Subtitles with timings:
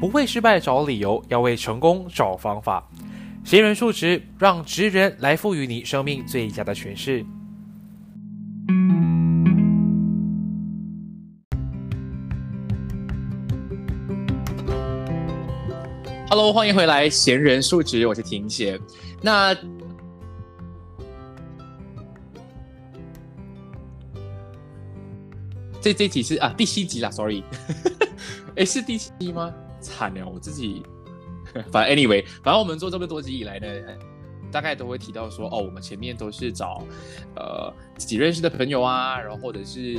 [0.00, 2.88] 不为失败找理由，要为成功找方法。
[3.44, 7.26] 闲人数值，让职人来赋予你生命最佳的诠释。
[16.30, 18.78] Hello，欢迎回来，闲人数值，我是婷姐。
[19.20, 19.52] 那
[25.80, 27.42] 这这集是啊第七集啦，Sorry，
[28.54, 29.52] 哎是第七集吗？
[29.88, 30.82] 惨了，我自己，
[31.72, 33.66] 反正 anyway，反正我们做这么多集以来呢，
[34.52, 36.84] 大概都会提到说，哦，我们前面都是找
[37.34, 39.96] 呃自己认识的朋友啊，然后或者是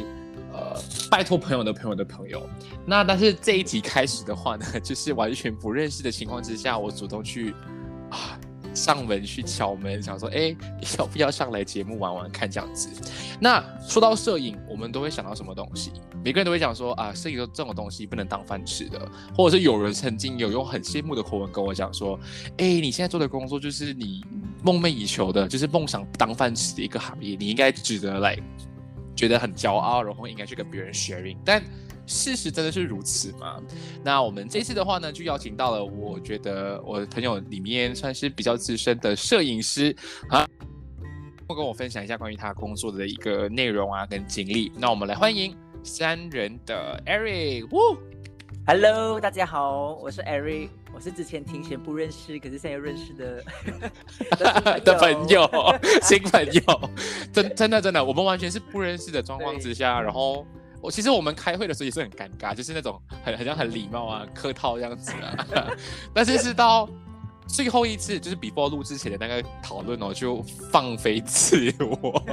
[0.53, 2.47] 呃拜托朋友的朋友的朋友。
[2.85, 7.53] 那但是这一集开始的话呢， 就是完全不认识的情况之下，我主动去
[8.11, 8.38] 啊。
[8.79, 10.55] 上门去敲门，想说，哎，
[10.97, 12.89] 要不要上来节目玩玩看这样子？
[13.39, 15.91] 那说到摄影，我们都会想到什么东西？
[16.23, 22.17] 每个人都会讲说，啊，摄影这种东西不能当饭吃的，或者是有人曾经有用很羡慕的口吻跟我讲说，
[22.57, 24.23] 哎，你现在做的工作就是你
[24.63, 28.37] 梦寐以求的，就是梦想当饭吃的一个行业，你应该值得来
[29.15, 31.61] 觉得很骄傲，然后应该去跟别人 sharing，但。
[32.09, 33.61] 事实真的是如此吗？
[34.03, 39.95] 那我们这次的话呢，就邀请到了我觉得我的朋友里面算是比较资深的摄影师
[40.27, 40.43] 啊，
[41.47, 44.71] 会跟我分享一下关于他工作的一个内容啊跟经历。
[44.75, 47.67] 那我们来欢迎三人的 Eric。
[48.65, 53.43] Hello，大家好，我是 Eric，我是之前听前不认识，可是现在又认识的
[54.83, 55.47] 的朋友，
[56.01, 56.89] 新朋友。
[57.31, 60.43] 真真的真的，我们完全是不认识的状况之下，然后。
[60.81, 65.45] 我其实我们开会的时候也是很尴尬，就是那种很好像很礼貌啊、客套这样子啊。
[66.13, 66.87] 但是是到
[67.47, 70.41] 最后一次，就是比播录之前的那个讨论哦，就
[70.71, 72.23] 放飞自我，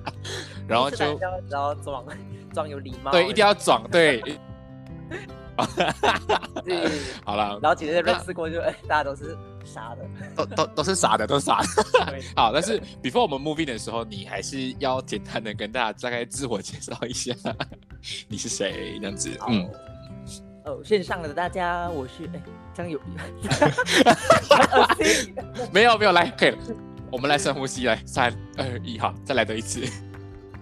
[0.68, 1.18] 然后就
[1.48, 2.04] 然后装
[2.52, 4.22] 装有礼貌，对，一定要装对。
[7.24, 9.34] 好了，然后几个认识过就哎，大家都是
[9.66, 11.66] 傻的，都都都是傻的，都是傻的。
[12.34, 17.34] 好，但是 before 我们 moving 的时候，你还是要简单的跟大家大概自我介绍一下，
[18.28, 19.30] 你是谁这样子？
[19.48, 19.68] 嗯，
[20.64, 23.00] 哦，线上的大家，我是哎，张友，
[25.72, 26.58] 没有没有，来，可以了，
[27.10, 29.84] 我们来深呼吸，来，三二一，好，再来多一次。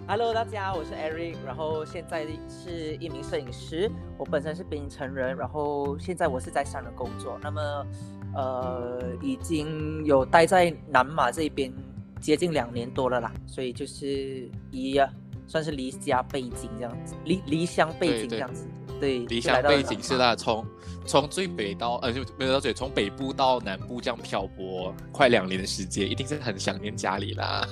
[0.07, 3.91] Hello，大家，我是 Eric，然后现在是一名摄影师。
[4.19, 7.39] 我本身是槟城人，然后现在我是在上人工作。
[7.41, 7.87] 那么，
[8.35, 11.71] 呃，已经有待在南马这边
[12.19, 14.99] 接近两年多了啦，所以就是一
[15.47, 18.67] 算是离家背景这样子，离离乡背景这样子。
[18.99, 20.65] 对，离乡背景是啦，从
[21.05, 27.67] 从最北到呃，就没有到最，从北部到南部这样漂泊快两年的时间，一定是很想念家里啦。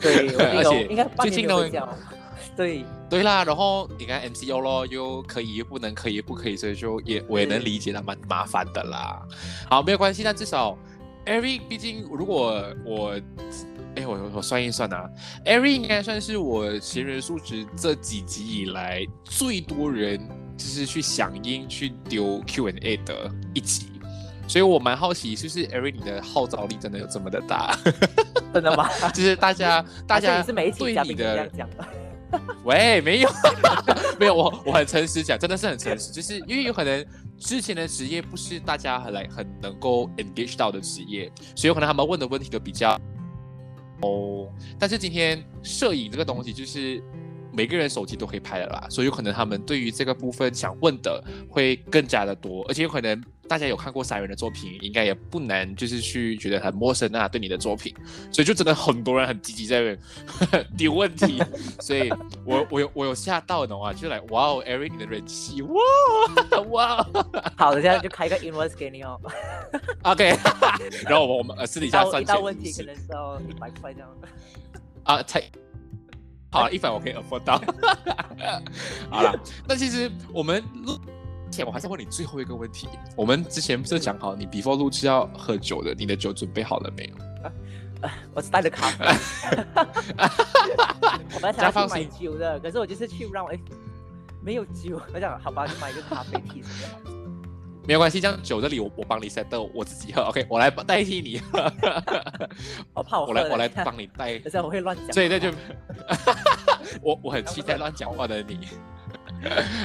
[0.00, 1.64] 对， 而且应该最近都
[2.56, 9.20] 对对啦，然后你看 MCO 咯，又可以又不能，可以不可以，所以就也我也能理解，他蛮麻烦的啦。
[9.68, 10.76] 好，没有关系，但至少
[11.26, 13.20] Eric，毕竟如果我。
[13.96, 15.08] 哎，我我算一算啊
[15.44, 20.18] ，Ari 应该算是我闲人数值这几集以来最多人
[20.56, 23.92] 就是去响应去丢 Q&A 的一集，
[24.48, 27.78] 所以我蛮好奇，是不是 Ari 你的号召力真的有这么的大？
[28.52, 28.90] 真的吗？
[29.14, 31.70] 就是大家 大家是媒体对你的讲
[32.64, 33.30] 喂，没有，
[34.18, 37.04] 没有，我我很诚实讲，真的是很诚实，就是因为有可能
[37.38, 42.98] 之前的职业不是大家很来很能够 engage 到的职业，所以有可能他们问的问题都比较
[44.02, 44.48] 哦。
[44.78, 47.02] 但是今天摄影这个东西，就是
[47.56, 53.22] 每个人手机都可以拍的啦，所以有可能他们对于这个部分想问的会更加的多，而且有可能。
[53.46, 57.94] 大家有看过三人的作品，应该也不难，就是去觉得很陌生啊，对你的作品，
[58.32, 59.94] 所以就真的很多人很积极在
[60.78, 61.42] 丢问题，
[61.78, 62.10] 所以
[62.46, 65.76] 我我有我有吓到的话，就来哇哦，Eric 你的人气哇
[66.70, 67.06] 哇，
[67.54, 69.20] 好，现在就开个 invoice 给你哦，
[70.04, 70.34] OK，
[71.06, 74.08] 然后我们呃私底下算钱，问题可能是要一百块这样。
[75.02, 75.42] 啊，才
[76.54, 77.60] 好一百我可以 afford 到，
[79.10, 79.34] 好了，
[79.66, 80.96] 那其实我们录
[81.50, 81.66] 前。
[81.66, 82.88] 我还是问你最后一个问题。
[83.16, 87.14] 我们之前不是讲好你 before 录制要喝酒的，你的酒准备好了没有？
[88.32, 89.04] 我是带着咖啡。
[91.34, 93.58] 我本来想要去买酒的，可是我就是去让哎
[94.40, 96.74] 没有酒，我想好吧，就买一个咖啡提什么
[97.86, 100.22] 没有关系，这样酒这里我我帮你 set 我自己喝。
[100.30, 101.40] OK，我来代替你。
[102.94, 104.38] 我怕我我来我来帮你代。
[104.40, 105.08] 等下我会乱讲。
[105.08, 105.50] 对对就，
[107.02, 108.68] 我我很期待乱讲话的你。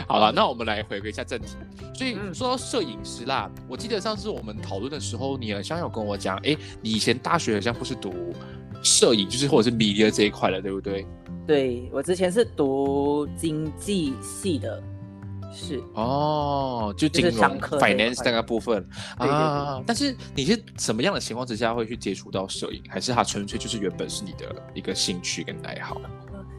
[0.08, 1.58] 好了，那我们来回归一下正题。
[1.94, 8.34] 所以说到摄影师啦，我记得上次我们讨论的时候，你好像有跟我讲，哎，你以前大学好像不是读
[8.82, 11.06] 摄影，就是或者是 media 这一块的，对不对？
[11.46, 14.82] 对，我之前是读经济系的，
[15.52, 18.88] 是哦，就金融 finance 那个部分
[19.18, 19.82] 啊。
[19.86, 22.82] 但是你是什么样的情况之下会去接触到摄影？
[22.90, 26.00] 还是它纯粹就是原本是你的一个兴趣跟爱好？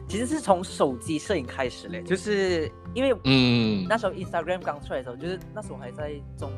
[0.07, 6.51] 其实是从手机摄影开始嘞，就是因为嗯那时候 Instagram 刚出来的时候，就是那时候还在中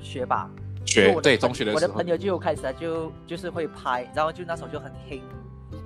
[0.00, 0.48] 学吧，
[0.86, 5.20] 学对中学的时候，我的朋友就开始就就是会拍，然后就那时候就很黑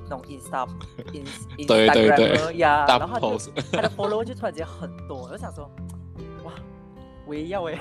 [0.03, 3.39] 那种 Instagram，Instagram 呀，然后
[3.73, 5.71] 他的 follow 就突然间很多，我就想说哇，
[7.27, 7.75] 我也要哎，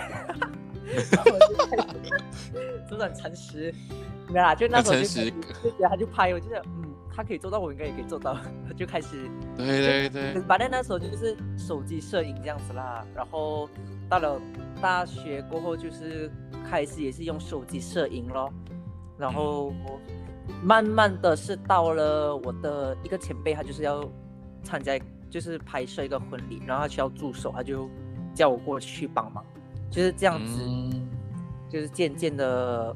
[2.89, 3.73] 真的很诚实，
[4.29, 5.31] 没啦，就那时候就就
[5.87, 6.89] 他就拍，我就嗯。
[7.15, 8.33] 他可以做到，我应该也可以做到。
[8.67, 10.41] 他 就开始，对对对。
[10.47, 13.05] 反正那时候就是手机摄影这样子啦。
[13.13, 13.69] 然后
[14.09, 14.41] 到了
[14.81, 16.27] 大学过后，就是
[16.67, 18.51] 开始也是用手机摄影咯。
[19.15, 19.71] 然后
[20.63, 24.03] 慢慢的是到了我的一个前辈，他就是要
[24.63, 24.99] 参加，
[25.29, 27.87] 就是拍摄一个婚礼，然后他需要助手，他就
[28.33, 29.43] 叫我过去帮忙，
[29.89, 30.59] 就是这样子，
[31.69, 32.95] 就是渐渐的。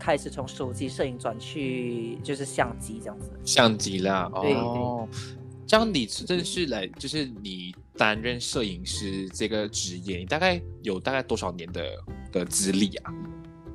[0.00, 5.08] 开始从手机摄影转去就是相机这样子，相机啦，哦，
[5.66, 11.82] 这样你正式来就是你担任摄影师这个职业，你大概有大概多少年的
[12.30, 13.12] 的资历啊？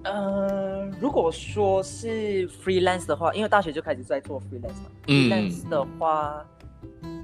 [0.05, 6.41] 呃，如果说是 freelance 的话，因为大学就开始在做 freelance 嘛，freelance 的话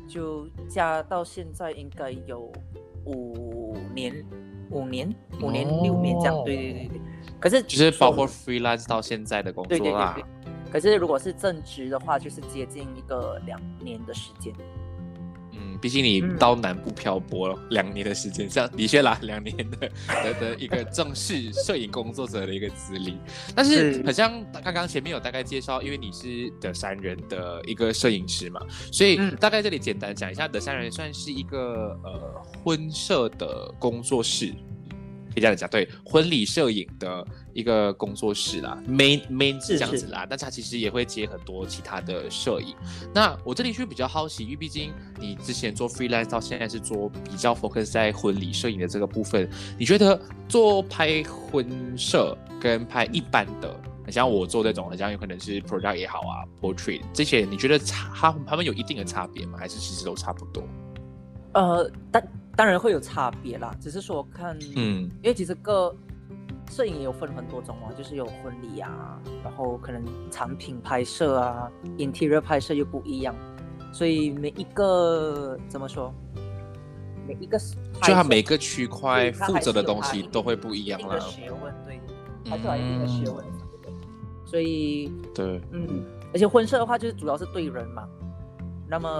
[0.09, 2.51] 就加到现在应该有
[3.05, 4.25] 五年，
[4.69, 7.01] 五年，五年六年这样，对对对对。
[7.39, 10.13] 可是，就是包括 freelance 到现在的工作啦。
[10.15, 10.71] 对对对对。
[10.71, 14.53] 可是，如果是正职的话，就是接近一个两年的时间。
[15.51, 19.89] 嗯，毕竟你到南部漂泊了两年的时间，这样的确啦，两年的
[20.23, 23.17] 的的一个正式摄影工作者的一个资历。
[23.55, 24.31] 但是，好像
[24.63, 28.61] 刚刚前面有大概介绍，因为你是德山人的一个摄影师嘛，
[28.91, 34.53] 所以大概这里简单讲一下，德山人算是一个呃婚摄的工作室。
[35.31, 42.75] 可以这样讲，对婚礼摄影的一个工作室啦，main main 是这样子啦，但是他其实也会接很多其他的摄影。
[43.13, 49.47] 那我这里就比较好奇，因为毕竟你之前做 freelance 到现在是做比较 focus 在婚礼摄影的这个部分，
[49.77, 53.79] 你觉得做拍婚摄跟拍一般的，
[54.11, 59.59] 像我做这种，像有可能是 product 也好啊，portrait 这些，你觉得差他他们有一定的差别吗？
[59.59, 60.63] 还是其实都差不多？
[61.53, 62.27] 呃，但。
[62.59, 65.95] 当然会有差别啦，只是说看，嗯，因为其实个
[66.69, 73.33] 摄影也有分很多种嘛，就是有婚礼啊，然后可能产品拍摄啊，interior 拍摄又不一样，
[73.93, 76.13] 所以每一个怎么说，
[77.25, 81.17] 每一个就它每个区块负责的东西都会不一样啦。
[81.17, 81.97] 学问对，
[82.51, 83.45] 还是有一定的学问，
[84.45, 88.05] 所以对，嗯，而且婚摄的话就是主要是对人嘛，
[88.85, 89.17] 那么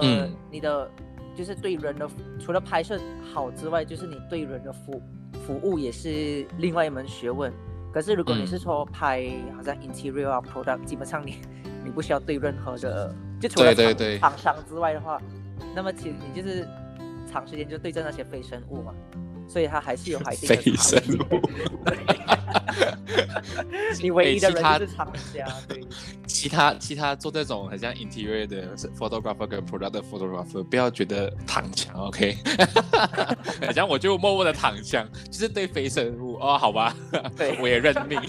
[0.50, 0.90] 你的。
[1.36, 2.08] 就是对人的，
[2.38, 3.00] 除了拍摄
[3.32, 5.02] 好之外，就是你对人的服
[5.46, 7.52] 服务也是另外一门学问。
[7.92, 11.40] 可是如果你是说拍好像 interior 啊 product，基本上你
[11.84, 13.74] 你不需要对任何的，就除了
[14.18, 15.20] 厂商之外的话，
[15.74, 16.68] 那么其实你就是
[17.30, 18.94] 长时间就对着那些非生物嘛。
[19.50, 20.72] 所以它还是有海定的非。
[20.76, 21.40] 生物。
[24.00, 25.80] 你唯一的人就是厂家，对，
[26.26, 32.36] 其他其他做这种很像 interior 的 photographer 跟 product photographer，不要觉得躺枪，OK？
[33.60, 36.96] 很像我就默默的躺枪，就是对非生物哦，好吧，
[37.36, 38.20] 对 我也认命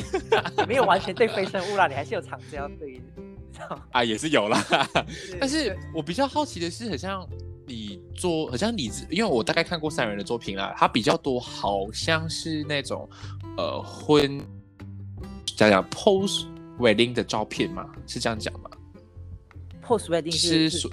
[0.57, 2.99] 你没有完全对非生物啦，你还是有厂家对。
[3.91, 4.65] 啊，也是有啦。
[5.39, 7.27] 但是我比较好奇的是，很像
[7.67, 13.09] 你做，好像你是，因为我大概看过三人的作品啦，他比较多好像是那种
[13.57, 14.39] 呃婚，
[15.55, 16.45] 讲讲 post
[16.77, 18.69] wedding 的照片嘛，是这样讲吗
[19.83, 20.87] ？post wedding 是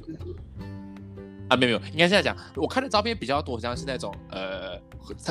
[1.51, 2.37] 啊，没有没有，应该是这样讲。
[2.57, 4.81] 我看的照片比较多，好像是那种呃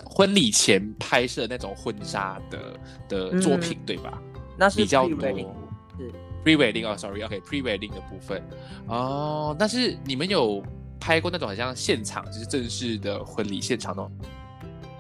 [0.06, 4.22] 婚礼前拍摄那种婚纱的的作品，对吧？
[4.56, 5.20] 那是比较多。
[5.20, 6.12] 是
[6.46, 8.42] pre wedding 哦，sorry，OK，pre wedding 的部分
[8.88, 9.56] 哦。
[9.60, 10.64] 但是你们有
[11.00, 14.12] 拍过那种好像现场就是正式的婚礼现场那种，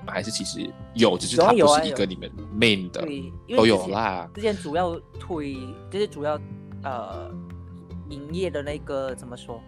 [0.05, 3.05] 还是其实有，只是它不是一个你们 main 的，
[3.55, 4.29] 都有啦。
[4.33, 5.55] 之前主要推
[5.89, 6.39] 就是主要
[6.83, 7.29] 呃
[8.09, 9.61] 营业的那个怎么说？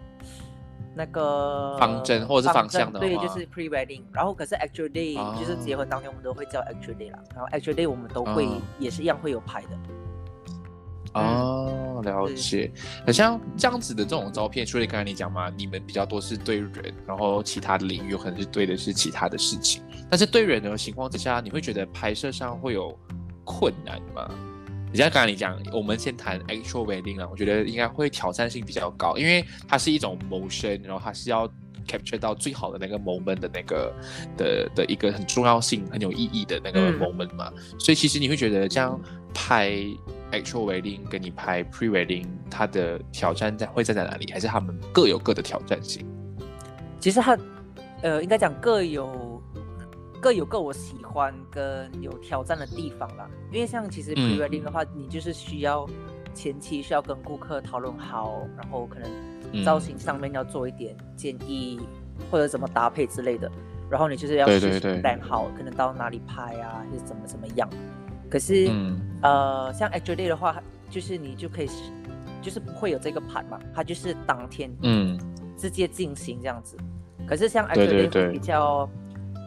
[0.92, 9.68] 那个方针或者是方，向的对就是 pre wedding，然后可是 actual day、哦就是结婚当天我们都会叫 actual day 啦，然后 actual day 我们都会、哦也是一样会有拍的，
[11.14, 12.70] 哦，了解。
[13.04, 19.82] 很像这样子的这种照片，除了刚才你讲嘛，你们比较多是对人，然后其他的领域有可能是对的是其他的事情。
[20.08, 22.96] 但是对人的情况之下，你会觉得拍摄上会有
[23.44, 24.28] 困难吗？
[24.92, 31.48] 你像刚才你讲，我们先谈 actual wedding 啊，我觉得应该会挑战性比较高，因为它是一种 motion，然后它是要
[31.86, 33.92] capture 到最好的那个 moment 的那个
[34.36, 37.52] 的的一个很重要性、很有意义的那个嗯 moment 嘛。
[37.78, 39.00] 所以其实你会觉得这样
[39.32, 39.72] 拍
[40.32, 44.30] actual wedding 跟你拍 pre wedding，它的挑战在会在哪里？
[44.32, 46.06] 还是他们各有各的挑战性？
[46.98, 47.38] 其实它
[48.02, 49.42] 呃应该讲各有
[50.20, 53.28] 各有各我喜欢跟有挑战的地方啦。
[53.50, 55.88] 因为像其实嗯 pre wedding 的话，你就是需要
[56.34, 59.10] 前期需要跟顾客讨论好，然后可能
[59.52, 61.80] 嗯造型上面要做一点建议，
[62.30, 63.50] 或者怎么搭配之类的。
[63.90, 67.68] 然后你就是要事先对对对 plan 好，可能到哪里拍啊，还是怎么怎么样。
[68.30, 71.90] 可是、嗯呃，像 actual day 的话，就是你就可以是，
[72.40, 75.18] 就是不会有这个盘嘛，它就是当天嗯
[75.56, 76.76] 直接进行这样子。
[77.26, 78.88] 可是像 actual day 会比较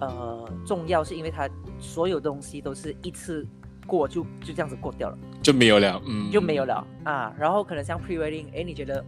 [0.01, 1.49] 呃重要，是因为它
[1.79, 3.47] 所有东西都是一次
[3.87, 7.33] 过就就这样子过掉了，就没有了，嗯，就没有了啊。
[7.39, 9.03] 然后可能像 pre wedding，哎，你觉得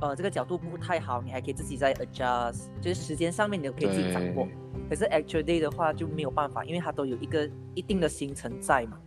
[0.00, 4.48] 呃这个角度不太好，你还可以自己再 adjust，就是时间上面你都可以自己掌握。
[4.90, 8.98] 可是 actual day 的话就没有办法，因为它都有一个一定的行程在嘛，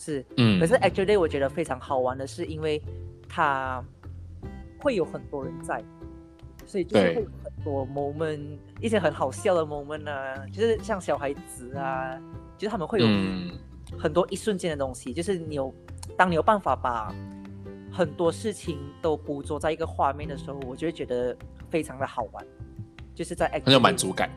[0.00, 0.24] 是。
[0.38, 2.82] 嗯，可是 actual day 我觉得非常好玩的是，因为
[3.28, 3.84] 它
[4.78, 5.84] 会有很多人在，
[6.64, 8.40] 所以就是会有很多 moment，
[8.80, 12.18] 一些很好笑的 moment 啊，就是像小孩子啊，
[12.56, 13.50] 就是他们会有嗯
[13.98, 15.74] 很多一瞬间的东西，就是你有
[16.16, 17.14] 当你有办法把
[17.92, 21.36] 很多事情都捕捉在一个画面的时候，我就会觉得
[21.68, 22.42] 非常的好玩，
[23.14, 24.30] 就是在 actual 很有满足感。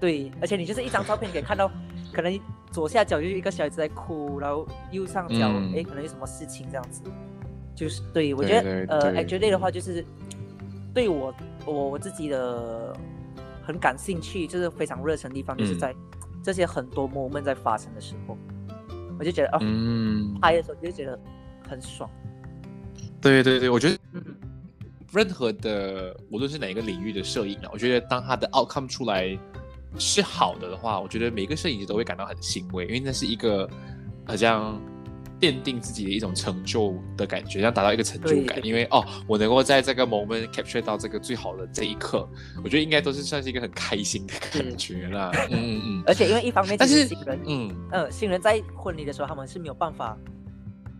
[0.00, 1.70] 对，而且你就是一张照片可以看到，
[2.12, 5.72] 可能左下角就是一个小孩子在哭，然后右上角嗯。
[5.76, 7.02] 哎、可能有什么事情这样子，
[7.74, 9.24] 就是对我觉得呃对。
[9.24, 10.04] actually 的话就是
[10.94, 11.34] 对我
[11.64, 12.96] 我我自己的
[13.62, 15.78] 很感兴趣，就是非常热忱的地方，就是嗯。
[15.78, 15.94] 在
[16.40, 18.38] 这些很多 moment 在发生的时候，
[19.18, 21.18] 我就觉得哦，嗯，拍的时候就觉得
[21.68, 22.08] 很爽，
[23.20, 24.22] 对对对，我觉得嗯，
[25.12, 29.36] 任何的无论是哪一个领域的摄影啊，我觉得当它的 outcome 出来
[29.96, 33.68] 是好的的话，我觉得每个摄影师都会感到很欣慰，因为那是一个
[34.26, 34.80] 好像
[35.40, 38.58] 奠定自己的一种成就的感觉，像达到一个成就感。
[38.64, 42.28] 因为哦，我能够在这个 moment capture 到这个最好的这一刻，
[42.62, 45.30] 我觉得应该都是算是一个很开心的感觉啦。
[45.50, 50.16] 嗯嗯嗯，而且因为一方面，但是新人嗯，嗯，新人在婚礼的时候，他们是没有办法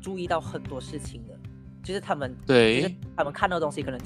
[0.01, 1.35] 注意到很多事情的，
[1.83, 4.01] 就是他们，就是对，他们看到的东西可能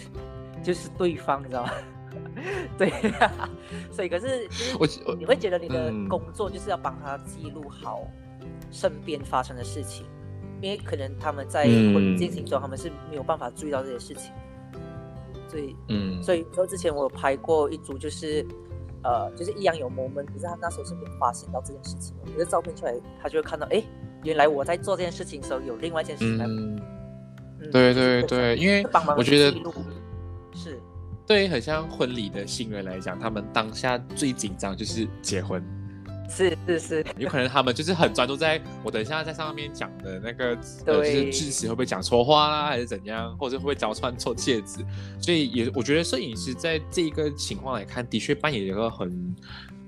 [0.62, 1.73] 就是对方，你知道吗？
[2.78, 2.92] 对，
[3.90, 8.07] 所以可是就是我我你会觉得你的嗯工作就是要帮他记录好
[8.71, 10.07] 身边发生的事情，
[10.61, 11.66] 因为可能他们在
[12.16, 14.33] 进行中，他们是没有办法注意到这些事情，
[15.49, 18.45] 所以嗯，所以说之前我有拍过一组，就是
[19.02, 22.33] 呃，就是一样有 moment，可是他那时候是没有发现到这件事情的。
[22.33, 23.83] 可是照片出来，他就会看到，哎，
[24.23, 26.45] 原来我在做这件事情的时候，有另外一件事情在。
[26.45, 26.76] 嗯，
[27.61, 29.57] 嗯对对对，因为帮忙我觉得
[31.33, 35.65] 对，很像婚礼的新人来讲，他们当下最紧张就是结婚，
[36.29, 40.49] 是是是， 有可能他们就是很专注在我等一下在上面讲的那个
[40.85, 41.31] 呃，就是对。
[41.31, 44.85] 致辞会不会讲错话啦，还是怎样，或者会不会脚穿错戒指，
[45.23, 49.35] 所以也我觉得摄影师在这一个情况来看，的确扮演一个很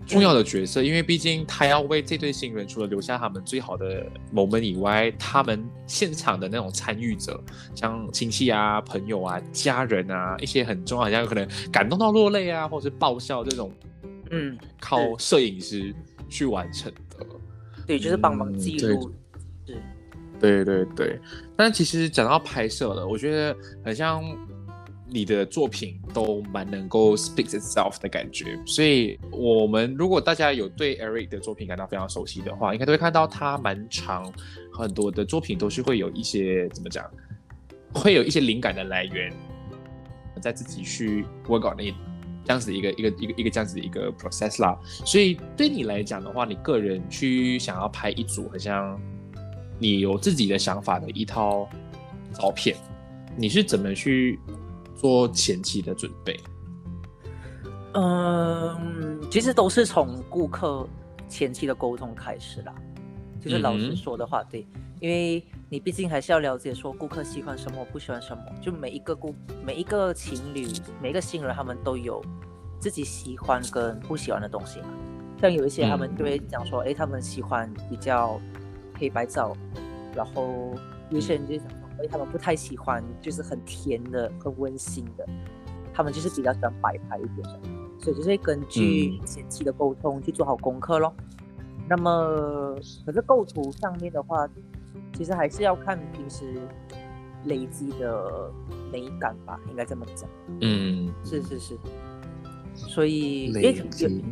[0.06, 7.42] 重要的角色，因为毕竟他要为这对新人除了留下他们最好的 moment 以外，他们现场的那种参与者，
[7.75, 13.73] 像亲戚啊、朋友啊、家人啊，一些很重要，好像有可能感动到落泪啊，或者是爆笑这种，
[14.30, 15.94] 嗯，靠摄影师
[16.28, 17.26] 去完成的。
[17.87, 19.12] 对，就是帮忙记录。
[19.66, 19.76] 是，
[20.40, 21.20] 对对对。
[21.56, 24.23] 但其实讲到拍摄了，我觉得很像。
[25.06, 34.32] 你的作品都蛮能够 speak itself 的感觉，所以我们如果大家有对 Eric 的作品感到非常熟悉的话，应该都会看到他蛮长
[34.73, 37.08] 很多的作品都是会有一些怎么讲，
[37.92, 39.30] 会有一些灵感的来源，
[40.40, 41.94] 在自己去 work on it
[42.44, 44.76] 这样子一个一个一个一个这样子一个 process 啦。
[45.04, 48.99] 所以对你来讲的话，你个人去想要拍一组，好像
[49.78, 51.68] 你有自己的想法的一套
[52.32, 52.75] 照片，
[53.37, 54.40] 你是怎么去？
[54.94, 56.38] 做前期的准备，
[57.92, 60.86] 嗯，其实都是从顾客
[61.28, 62.74] 前期的沟通开始啦。
[63.40, 64.66] 就是老实说的话，对，
[65.00, 68.42] 因为你毕竟还是要了解说顾客喜欢什么，不喜欢什么。
[68.62, 70.66] 就每一个顾每一个情侣，
[71.02, 72.24] 每一个新人，他们都有
[72.80, 74.88] 自己喜欢跟不喜欢的东西嘛。
[75.40, 78.40] 像有一些他们就会讲说，哎，他们喜欢比较
[78.98, 79.54] 黑白照，
[80.14, 80.74] 然后
[81.10, 81.66] 有些人就想。
[81.96, 85.26] 所以他们不太喜欢，就是很甜的、很温馨的，
[85.92, 87.60] 他们就是比较喜欢摆拍一点的，
[87.98, 91.14] 所以就是根据前期的沟通去做好功课咯。
[91.88, 94.48] 那么，可是构图上面的话，
[95.14, 96.60] 其实还是要看平时
[97.44, 98.50] 累积的
[98.90, 100.28] 美感吧，应该这么讲。
[100.60, 101.78] 嗯，是是是。
[102.74, 104.24] 所以累积，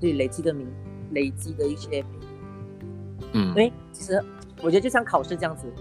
[0.00, 0.66] 对累积的名，
[1.12, 2.04] 累积的一些，
[3.32, 4.20] 嗯，因为其实
[4.62, 5.72] 我觉得就像考试这样子。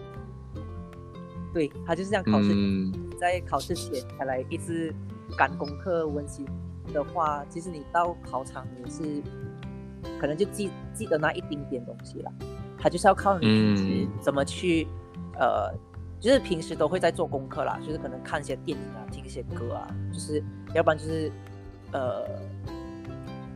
[1.57, 2.53] 对他就是这样考试，
[3.19, 4.93] 在考试前才来一直
[5.35, 6.45] 赶功课温习
[6.93, 9.23] 的话，其实你到考场也是
[10.21, 12.31] 可能就记记得那一丁点东西了。
[12.77, 14.87] 他就是要靠你平时怎么去，
[15.39, 15.73] 呃，
[16.19, 20.43] 就是平时都会在做功课啦，就是可能看一些电影啊，听一些歌啊，就是
[20.75, 21.31] 要不然就是
[21.91, 22.23] 呃，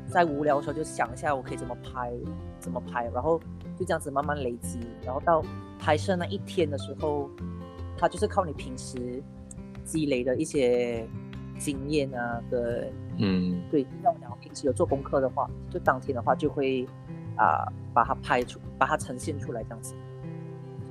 [0.08, 2.12] 在无聊的时候就想一下我可以怎么拍，
[2.60, 3.40] 怎么拍，然后
[3.78, 5.44] 就这样子慢慢累积，然后到
[5.78, 7.30] 拍摄那一天的时候。
[8.02, 9.22] 它就是靠你平时
[9.86, 11.08] 积累的一些
[11.60, 16.84] 经验啊，跟嗯，对，像我讲，平时有做功课的话，就当天的话就会
[17.38, 19.94] 啊把它拍出，把它呈现出来这样子。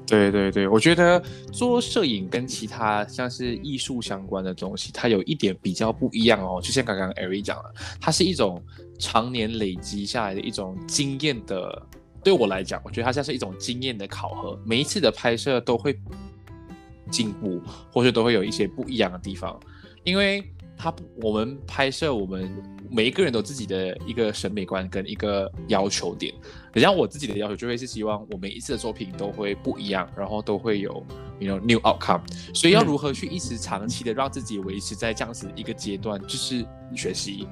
[0.07, 1.21] 对对对，我觉得
[1.53, 6.61] 做摄影跟其他像是艺术相关的东西，它有一点比较不一样哦。
[6.63, 8.63] 就像刚刚艾瑞讲了，它是一种
[9.01, 11.83] 常年累积下来的一种经验的。
[12.23, 15.99] 对我来讲，我觉得它像是一种经验的考核，每一次的拍摄都会。
[17.11, 17.61] 进步，
[17.93, 19.59] 或者都会有一些不一样的地方，
[20.05, 20.43] 因为
[20.77, 22.51] 他我们拍摄，我们
[22.91, 26.33] 每一个人都自己的一个审美观跟一个要求点。
[26.73, 31.05] 然后我自己的要求就会是希望我每一次的作品都会不一样，然后都会有
[31.39, 32.23] you know new outcome。
[32.55, 37.47] 所以要如何去一直长期的让自己维持在这样子一个阶段，就是学习。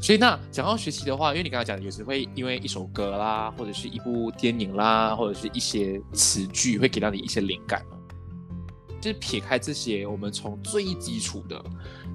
[0.00, 7.84] 所以那讲到学习的话，因为你刚才讲的有时会因为一首歌啦，或者是一部电影啦，或者是一些词句会给到你一些灵感。
[9.02, 11.60] 就是撇开这些，我们从最基础的，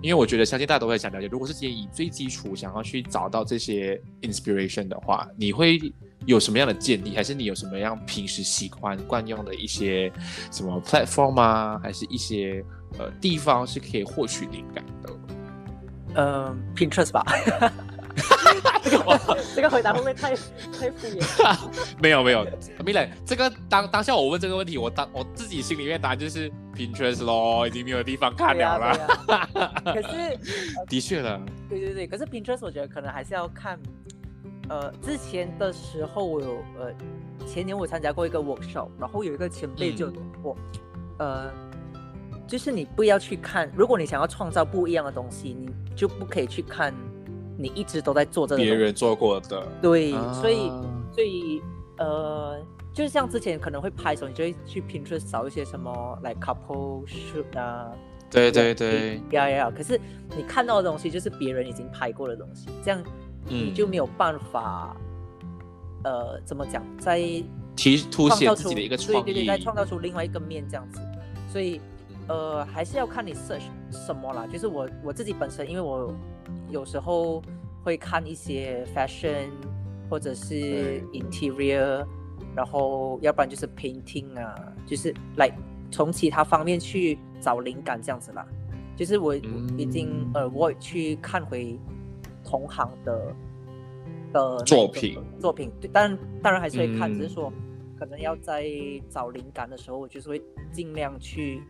[0.01, 5.77] 因为我觉得相信大家都会想了解，如果是建议最基础想要去找到这些 inspiration 的话，你会
[6.25, 7.13] 有什么样的建议？
[7.13, 10.09] 还是你有什么样平时喜欢惯用的一些
[10.49, 12.63] 什么 platform 啊，还是一些
[12.97, 15.09] 呃地方是可以获取灵感的？
[16.15, 17.21] 嗯，Pinterest 吧。
[18.83, 21.57] 这 个这个回答会不会太太敷衍？
[22.01, 22.45] 没 有没有，
[22.85, 29.71] 米磊，这个当当下我问这个问题，我当我自己心里面答案就是 Pinterest 咯，已经没有地方看了了。
[29.93, 30.37] 可是
[30.87, 33.79] 的确了，对对对，可是 Pinterest 我觉得可能还是要看，
[34.69, 36.91] 呃，之前的时候我有呃，
[37.45, 40.57] 前年我参加过一个 workshop，然后有一个前辈就讲过，
[41.19, 41.51] 呃，
[42.47, 46.93] 就是你不要去看，如果你想要创造不一样的东西，你就不可以去看。
[47.57, 50.71] 你一直都在做这个，别人做过的，对，所以，
[51.11, 51.61] 所以，
[51.97, 52.59] 呃，
[52.93, 57.91] 就是像之前可能会拍的时候，你就会去 Pinterest 找一些什么，like couple shoot 啊，
[58.29, 59.99] 对对对，呀呀，可是
[60.35, 63.03] 你看到的东西就是别人已经拍过的东西，这样
[63.45, 64.95] 你就没有办法，
[66.03, 67.19] 呃，怎么讲，在
[67.75, 71.01] 提凸显自己的一个创意，对对对，再创造出另外一个面这样子，
[71.51, 71.81] 所以，
[72.27, 76.13] 呃，还是要看你 search 什么啦，就是我我自己本身，因为我。
[76.69, 77.41] 有时候
[77.83, 79.49] 会看一些 fashion
[80.09, 82.05] 或者是 interior，
[82.55, 85.49] 然后要不然就是 painting 啊，就是来
[85.91, 88.45] 从其他方面去找灵感这样子啦。
[88.95, 91.79] 就是我已经呃，我去看回
[92.43, 93.35] 同行的
[94.33, 97.53] 的作品作品，对，当然当然还是会看，嗯只是说
[97.99, 98.65] 可能要在
[99.09, 101.61] 找灵感的时候，我就是会尽量去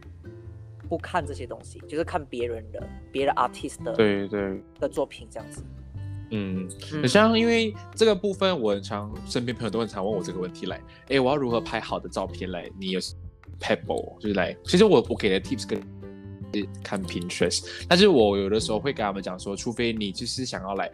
[0.87, 5.63] 不看这些东西，就是看别人的别的 artist 的对对，的作品这样子。
[6.31, 12.69] 嗯，嗯很像，因为这个部分，我很常身边朋友都很常问我这个问题来，哎，我要如何拍好的照片来？
[12.79, 12.99] 你有
[13.59, 15.81] pebble 就是来，其实我我给的 tips 跟
[16.83, 20.91] 看 Pinterest，但是我有的时候会跟他们讲说，除非你就是想要来，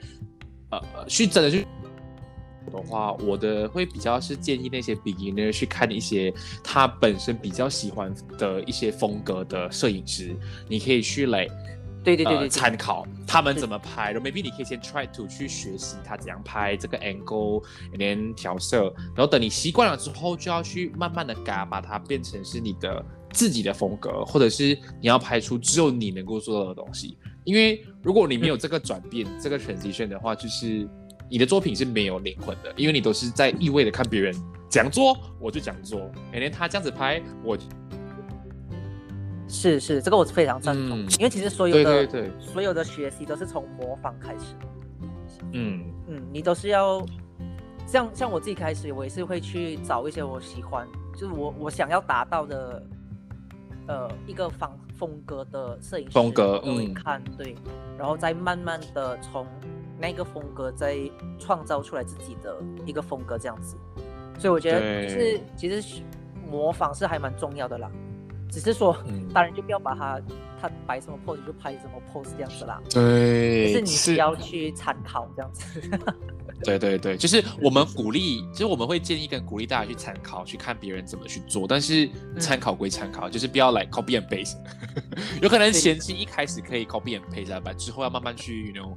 [0.70, 1.66] 呃，呃去真的去
[2.74, 6.34] 的话，我的会比较是建议那些 beginner 去看一些
[6.64, 10.36] 他本身比较喜欢的一些风格的摄影师，
[10.68, 11.46] 你可以去来。
[11.46, 27.18] 呃对对对对对参考他们怎么拍，然后 maybe 你可以先 try to 去学习他怎样拍这个 angle，连调色，然后等你习惯了之后，就要去慢慢的改，把它变成是你的自己的风格，或者是你要拍出只有你能够做到的东西。
[27.46, 30.86] 因为如果你没有这个转变，这个 transition 的话，就是
[31.34, 34.32] 你的作品是没有灵魂的，因为你都是在意味的看别人
[34.69, 36.00] 怎样做，我就这样做，
[36.32, 37.58] 每天他这样子拍，我
[39.48, 44.54] 是是，这个我是非常赞同，嗯因为其实所有的对对，所有的学习都是从模仿开始。
[45.54, 45.84] 嗯。
[46.08, 47.04] 嗯，你都是要
[47.88, 52.84] 像像我自己开始，我也是会去找一些我喜欢，就是我我想要达到的，
[53.88, 56.93] 呃，一个方风格的摄影师风格嗯。
[56.93, 57.56] 看对，
[57.98, 59.48] 然后再慢慢的从
[60.04, 60.98] 那个风格再
[61.39, 63.78] 创造出来自己的一个风格这样子，
[64.38, 66.02] 所以我觉得就是其实
[66.46, 67.89] 模仿是还蛮重要的啦，
[68.52, 70.20] 只是说嗯， 当然就不要把它
[70.62, 75.82] 他摆什么 pose 就拍什么 pose 这样子啦，对，就是你需要去参考这样子。
[76.66, 81.66] 对对对，就是我们鼓励，就是我们会建议跟鼓励大家去参考，去看别人怎么去做。
[81.68, 82.39] 但是嗯。
[82.39, 84.56] 参考归参考，就是不要来 copy and paste。
[85.42, 85.80] 有可能对。
[85.80, 88.96] 前期一开始可以 copy and paste 但，之后要慢慢去，you know，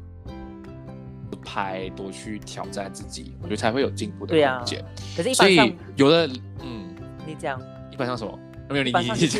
[1.47, 4.85] 拍多去挑战自己，我觉得才会有进步的对啊空间。
[5.17, 6.27] 可是，一所般上以有的，
[6.61, 8.37] 嗯，你讲，一般上什么？
[8.69, 9.39] 没有你你你上就是，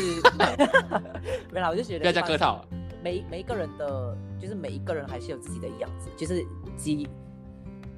[1.53, 2.65] 没啦，我就觉得不要加客套。
[3.03, 7.09] 每每一个人的，就是每一个人还是有自己的样子，就是即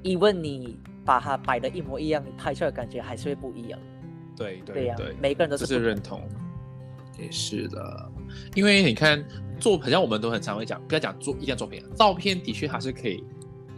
[0.01, 3.79] 一问你把它摆的一模一样，你拍出来的感觉还是会不一样。
[4.35, 6.27] 对对呀、对对，每一个人都是是认同，
[7.19, 8.11] 也是的，
[8.55, 9.23] 因为你看
[9.59, 13.23] 做，好像我们都很常会讲，不要讲做一件作品，照片的确还是可以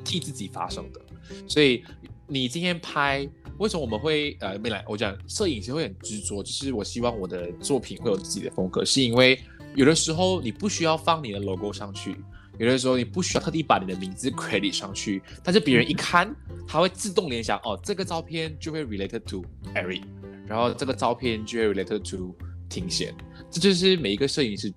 [0.03, 1.01] 替自己发声的，
[1.47, 1.83] 所以
[2.27, 4.83] 你今天拍，为什么我们会呃没来？
[4.87, 9.39] 我讲摄影师会很执着，就是我希望我的作品会有自己的风格，是因为
[9.75, 12.15] 有的时候你不需要放你的 logo 上去。
[12.59, 16.35] 有的时候你不需要特地把你的名字 credit 上去，但是别人一看，
[16.67, 20.03] 他会自动联想哦，这个照片就会 related to Eric，
[20.45, 22.35] 然后这个照片就会 related to
[22.69, 23.15] 庭贤，
[23.49, 24.71] 这就是每一个摄影师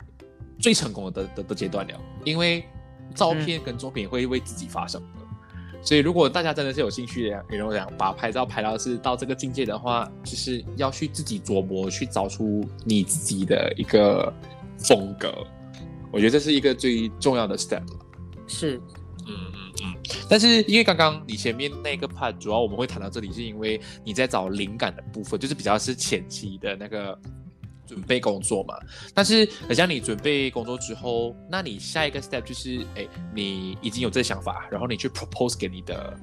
[0.58, 2.64] 最成功的的的阶段了，因为
[3.14, 5.24] 照片跟作品会为自己发声的。
[5.82, 14.32] 所以，如果大家真的是有兴趣的，比如讲把拍照拍到是到这个境界的话，就是要去自己琢磨，去找出你自己的一个
[14.78, 15.30] 风格。
[16.10, 17.98] 我觉得这是一个最重要的 step 了。
[18.46, 18.76] 是，
[19.26, 19.94] 嗯嗯嗯，
[20.26, 27.18] 但是因为刚刚你前面那个 part，主要我们会谈到这里，是因为你在找灵感的部分，就是比较是前期的那个
[27.86, 28.74] 准备工作嘛。
[29.12, 36.16] 但是很像你准备工作之后，那你下一个 step 就是，哎，你已经有这个想法，然后你去 propose 给你的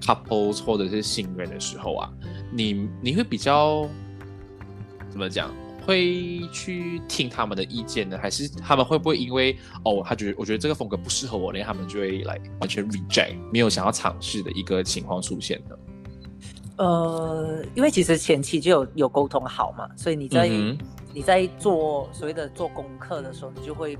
[0.00, 2.10] couples 或者是新人的时候啊，
[2.52, 3.88] 你你会比较
[5.10, 5.54] 怎么讲？
[5.82, 15.76] 会去听他们的意见呢，还是他们会不会因为哦，他觉得我觉得这个风格不适合我，连他们就会来完全 reject，没有想要尝试的一个情况出现呢？
[16.80, 20.76] 呃，因为其实前期就有有沟通好嘛，所以你在、嗯
[21.12, 23.98] 你在做所谓的做功课的时候，你就会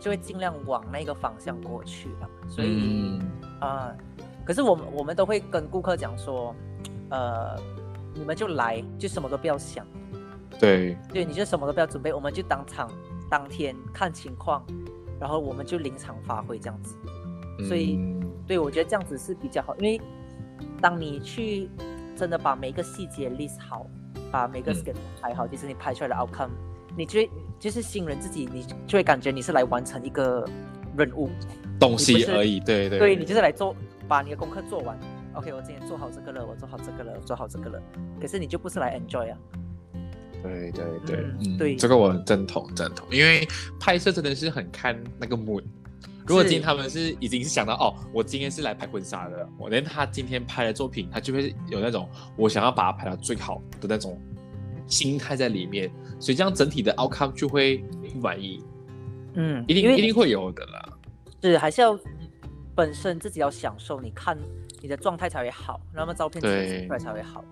[0.00, 2.28] 就会尽量往那个方向过去了。
[2.48, 3.20] 所以嗯
[3.60, 3.94] 啊、
[4.44, 6.52] 可是我们我们都会跟顾客讲说，
[7.10, 7.56] 呃，
[8.12, 9.86] 你们就来，就什么都不要想，
[10.58, 12.90] 对，对，你就什么都不要准备，我们就当场
[13.30, 14.66] 当天看情况，
[15.20, 16.96] 然后我们就临场发挥这样子。
[17.68, 20.00] 所以嗯对，我觉得这样子是比较好，因为
[20.80, 21.70] 当你去
[22.16, 23.86] 真的把每一个细节 list 好，
[24.30, 26.50] 把每个嗯 schedule 排好，就是你拍出来的 outcome，
[26.96, 30.46] 你就会就是新人自己，你就会感觉你是来完成一个
[30.96, 31.30] 任务，
[31.78, 33.74] 东西而已，对对对你就是来做，
[34.06, 34.98] 把你的功课做完。
[35.34, 37.82] OK，我今天做好这个了，我做好这个了，我做好这个了。
[38.20, 39.38] 可是你就不是来 enjoy 啊，
[40.42, 43.48] 对对对，对这个我很赞同赞同，因为
[43.80, 45.64] 拍摄真的是很看那个 mood。
[46.26, 54.20] 如果今天他们是已经是想到哦，我今天是来拍婚纱的，我连他今天拍的作品，他就会有那种我想要把它拍到最好的那种
[54.86, 57.78] 心态在里面，所以这样整体的 outcome 就会
[58.12, 58.62] 不满意，
[59.34, 60.88] 嗯，一定一定会有的啦。
[61.42, 61.98] 是还是要
[62.74, 64.38] 本身自己要享受，你看
[64.80, 66.48] 你的状态才会好，那么照片出
[66.92, 67.44] 来才会好。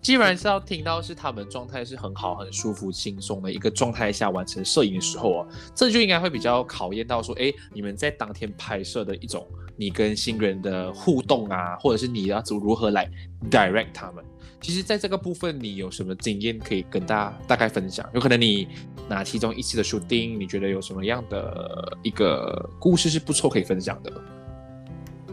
[0.00, 13.10] 基本上是要听到是他们状态是很好、很舒服、轻松的一个状态下完成摄影的时候哦，这就应该会比较考验到说，哎，你们在当天拍摄的一种你跟新人的互动啊，或者是你要如何来
[13.50, 14.24] direct 他们。
[14.60, 18.08] 其实，在这个部分，你有什么经验可以跟大家大概分享？
[18.12, 18.66] 有可能你
[19.08, 24.12] 拿其中一次的 shooting，你觉得有什么样的一个故事是不错可以分享的？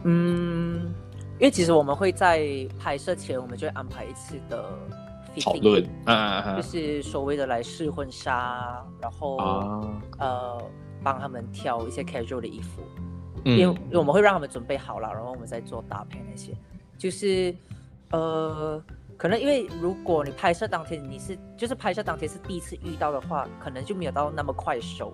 [0.03, 0.93] 嗯。
[1.37, 2.47] 因为其实我们会在
[2.79, 4.69] 拍摄前，我们就会安排一次的
[5.43, 9.37] 讨论，啊，就是所谓的来试婚纱，然后
[10.17, 10.57] 呃
[11.03, 12.81] 帮他们挑一些 casual 的衣服，
[13.43, 16.53] 因为因为我们会让他们准备好了，然后我们再做搭配那些，
[16.97, 17.53] 就是
[18.11, 18.81] 呃
[19.17, 25.13] 可能因为如果你拍摄当天你是就是拍摄当天是第一次遇到的话，可能就没有到那么快熟，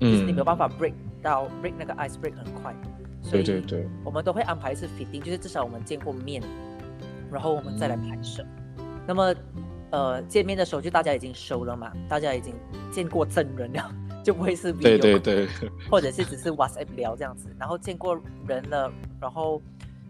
[0.00, 2.74] 就是你没有办法 break 到 break 那个 ice break 很快。
[3.30, 6.42] 对对对，我们都会安排一次 fitting，就是至少我们见过面，
[7.30, 8.44] 然后我们再来拍摄。
[9.06, 9.34] 那么，
[9.90, 12.54] 呃，见面的时候就大家已经熟了嘛，大家已经
[12.90, 15.48] 见过真人了， 就不会是对对对，
[15.90, 17.48] 或者是只是 WhatsApp 聊这样子。
[17.58, 19.60] 然后见过人了，然后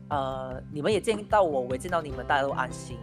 [0.08, 2.96] 呃，你们也见到我，我也见到你们，大家都安心。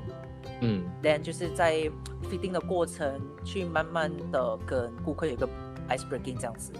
[0.61, 1.89] 嗯，then 就是在
[2.29, 5.47] fitting 的过程，去慢慢的跟顾客有一个
[5.89, 6.71] ice breaking 这样子。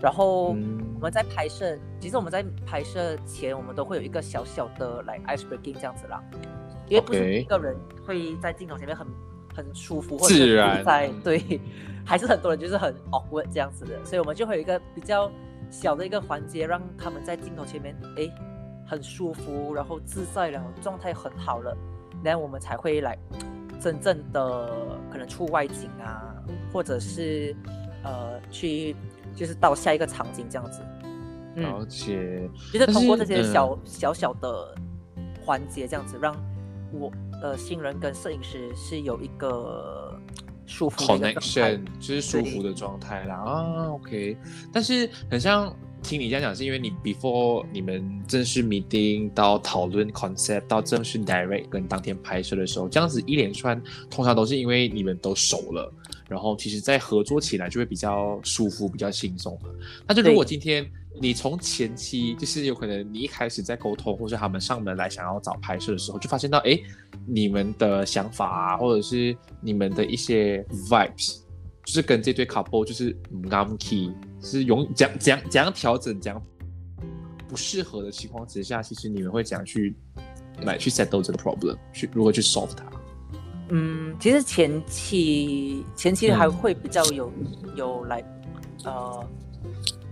[0.00, 6.22] 然后我们在拍摄，其实我们在拍摄前，我们都会有一个小小的来 ice breaking 这样子啦，
[6.88, 9.04] 因为不是一个人会在镜头前面很
[9.52, 10.84] 很舒服或者自然。
[10.84, 11.60] 在对，
[12.06, 15.28] 还是很多人就是很 awkward 这样子的，所以我们就会有一个比较
[15.68, 18.30] 小的一个环节，让他们在镜头前面哎
[18.86, 21.76] 很舒服，然后自在然后状态很好了，
[22.22, 23.18] 然后我们才会来
[23.80, 26.36] 真正的可能出外景啊，
[26.72, 27.52] 或者是
[28.04, 28.94] 呃去。
[29.38, 30.80] 就是到下一个场景这样子，
[31.54, 32.50] 了解。
[32.72, 34.74] 就是通过这些小小小的
[35.44, 36.34] 环节，这样子让
[36.92, 40.18] 我的新人跟摄影师是有一个
[40.66, 43.36] 舒服 connection，就是舒服的状态啦。
[43.36, 44.36] 啊，OK。
[44.72, 45.72] 但是很像
[46.02, 55.92] 听你这样讲，是因为你 before 你们正式 meeting 到讨论 concept 到正式 direct 跟当天拍摄的时候，这样子一连串通常都是因为你们都熟了。
[56.28, 59.58] 然后，其实，在合作起来就会比较舒服、比较轻松
[60.06, 60.86] 那就如果今天
[61.20, 66.78] 你从前期，就是有可能你一开始在沟通，或者他们上门来想要找拍摄的时候，就发现到，哎，
[67.26, 71.38] 你们的想法啊，或者是你们的一些 vibes，
[71.84, 74.12] 就是跟这对 couple 就是唔啱 key，
[74.42, 76.42] 是用怎怎怎样调整，怎样
[77.48, 79.96] 不适合的情况之下，其实你们会怎样去
[80.60, 82.84] 来去 settle 这个 problem，去如何去 solve 它？
[83.70, 87.30] 嗯，其实前期前期还会比较有
[87.74, 88.24] 有来
[88.84, 89.24] 呃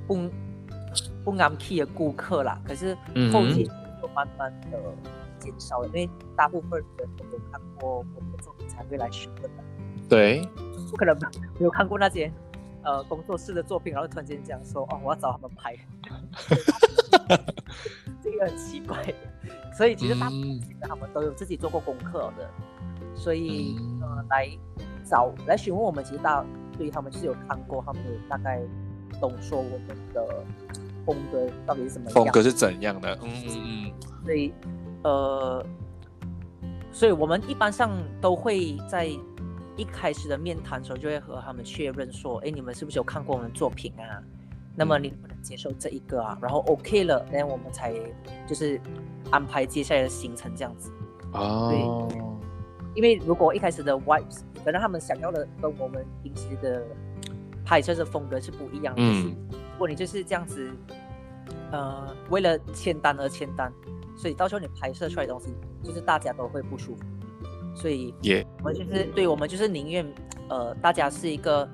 [0.06, 0.30] 不
[1.24, 2.94] 不安 key 的顾客啦，可是
[3.32, 3.64] 后期
[4.00, 4.78] 就慢慢的
[5.38, 9.62] 减少了，因为大部分人都有看过我们的作品才会来询问的。
[10.08, 10.46] 对，
[10.90, 11.16] 不可能
[11.58, 12.30] 没有看过那些
[12.82, 15.76] 呃工作室的作品，然后突然间讲说哦我要找他们拍，
[18.22, 19.02] 这个很奇怪，
[19.76, 22.50] 所以其实大部分他们都有自己做过功课的。
[23.16, 24.48] 所以，呃，来
[25.05, 26.44] 找来询问我们，其实大
[26.76, 28.61] 对于他们是有看过，他们大概
[29.20, 30.44] 懂说我们的
[31.05, 33.92] 风格到底是什么样，风格是怎样的，嗯嗯嗯。
[34.24, 34.52] 所以，
[35.02, 35.66] 呃，
[36.92, 39.07] 所以我们一般上都会在
[39.76, 44.22] 一开始的面谈的时候，就会和他们确认说，哎，你们是不是有看过我们作品啊？
[44.74, 46.38] 那么你不能接受这一个啊？
[46.42, 47.94] 然后 OK 了，那我们才
[48.46, 48.79] 就是
[49.31, 50.92] 安排接下来的行程这样子。
[51.33, 52.07] 哦。
[52.96, 56.82] 因为如果一开始的 vibes，可能他们想要的跟我们平时的
[57.64, 59.02] 拍摄的风格是不一样的。
[59.02, 59.37] 嗯。
[59.50, 60.68] 如果你就是这样子，
[61.70, 63.70] 呃，为了签单而签单，
[64.16, 65.54] 所以到时候你拍摄出来的东西，
[65.85, 67.02] 就是大家都会不舒服。
[67.74, 68.14] 所以，
[68.61, 70.14] 我们就是对我们就是宁愿，
[70.48, 71.68] 呃，大家是一个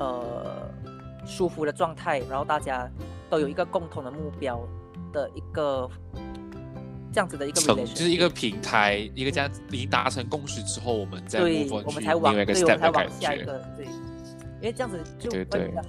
[0.00, 0.70] 呃
[1.26, 2.90] 舒服的状态，然后大家
[3.28, 4.66] 都有一个共同的目标
[5.12, 5.88] 的一个。
[7.14, 15.88] 这样子的一个成就是一个平台，一个这样已经达成共识之后，我们再对，我们才往对，我们才往下一个对，因为这样子就会比较好。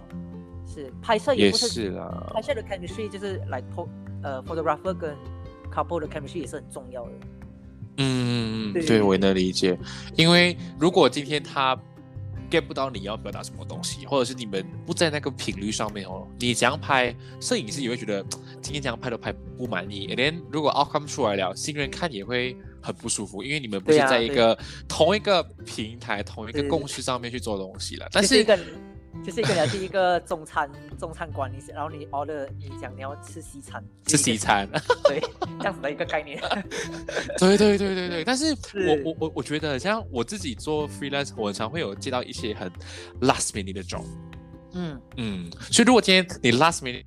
[0.68, 3.88] 是拍摄也不是啦，拍摄的 chemistry 就是来 p
[4.22, 5.16] 呃 photographer 跟
[5.74, 7.12] couple 的 chemistry 也是很重要的。
[7.98, 9.76] 嗯，对，我也能理解，
[10.16, 11.76] 因为如果今天他。
[12.48, 16.28] get 不到你要表达什么东西，或者是你们不在那个频率上面哦。
[16.40, 18.24] 你这样拍，摄影师也会觉得
[18.66, 20.08] 今天这样拍都拍不满意。
[20.08, 28.08] ，and then 如果 outcome 出来了，新人看也会很不舒服，因为你们不是在一个同一个平台、同一个共识上面去做东西了。
[28.12, 28.58] 但是一个
[29.24, 30.68] 就是一个人是一个中餐
[31.00, 34.68] 中餐馆，你然后你 order 你讲你要吃西餐，吃西餐，
[35.04, 35.22] 对，
[35.62, 36.42] 这样子的一个概念。
[37.38, 38.88] 对对对对对，但是是。
[38.88, 42.68] 我我我我觉得像我自己做 freelance，我很常会有接到一些很
[43.22, 44.04] last minute 的 job，
[44.74, 47.06] 嗯，嗯，所以如果今天你 last minute，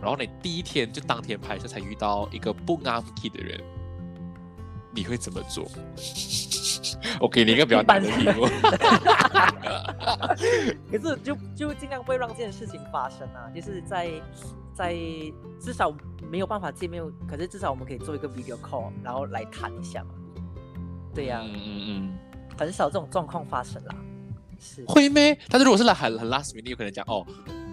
[0.00, 3.60] 然后你第一天就当天拍摄才遇到一个不安 key 的人，
[4.94, 5.66] 你会怎么做？
[7.20, 8.46] 我给你一个比较难的题目。
[10.90, 14.10] 可是就就尽量不会让这件事情发生啊，就是在
[14.74, 14.94] 在
[15.60, 15.92] 至少
[16.30, 20.10] 没有办法见面，可是至少我们可以做一个 video call，然后来谈一下嘛。
[21.14, 22.18] 对呀、嗯嗯嗯，
[22.56, 23.94] 很少这种状况发生啦。
[24.58, 25.38] 是，会咩？
[25.48, 27.26] 但是如果是来很很 last minute，有可能讲哦，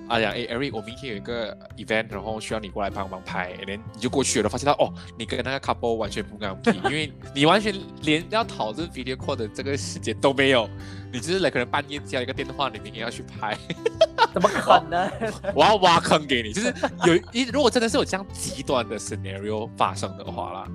[0.10, 10.70] 哎呀，哎，Eric，我明天有一个 event，然后需要你过来帮忙拍，连你就过去了，发现到哦，你跟那个 couple 完全不敢 因为你完全连要讨论 video call 的这个时间都没有，
[11.12, 13.58] 你就是来可能半夜接了一个电话，你明天要去拍，
[14.34, 15.12] 怎么可能？
[15.54, 16.74] 我要挖坑给你，就是
[17.06, 20.68] 有一如果真的是有这样极端的 scenario 发生的话啦，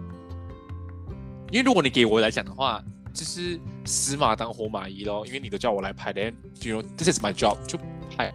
[1.50, 6.20] 因为如果你给我来讲的话，就是死马当活马医咯，因为你都叫我来拍的
[6.60, 7.78] ，you know this is my job，就
[8.14, 8.30] 拍。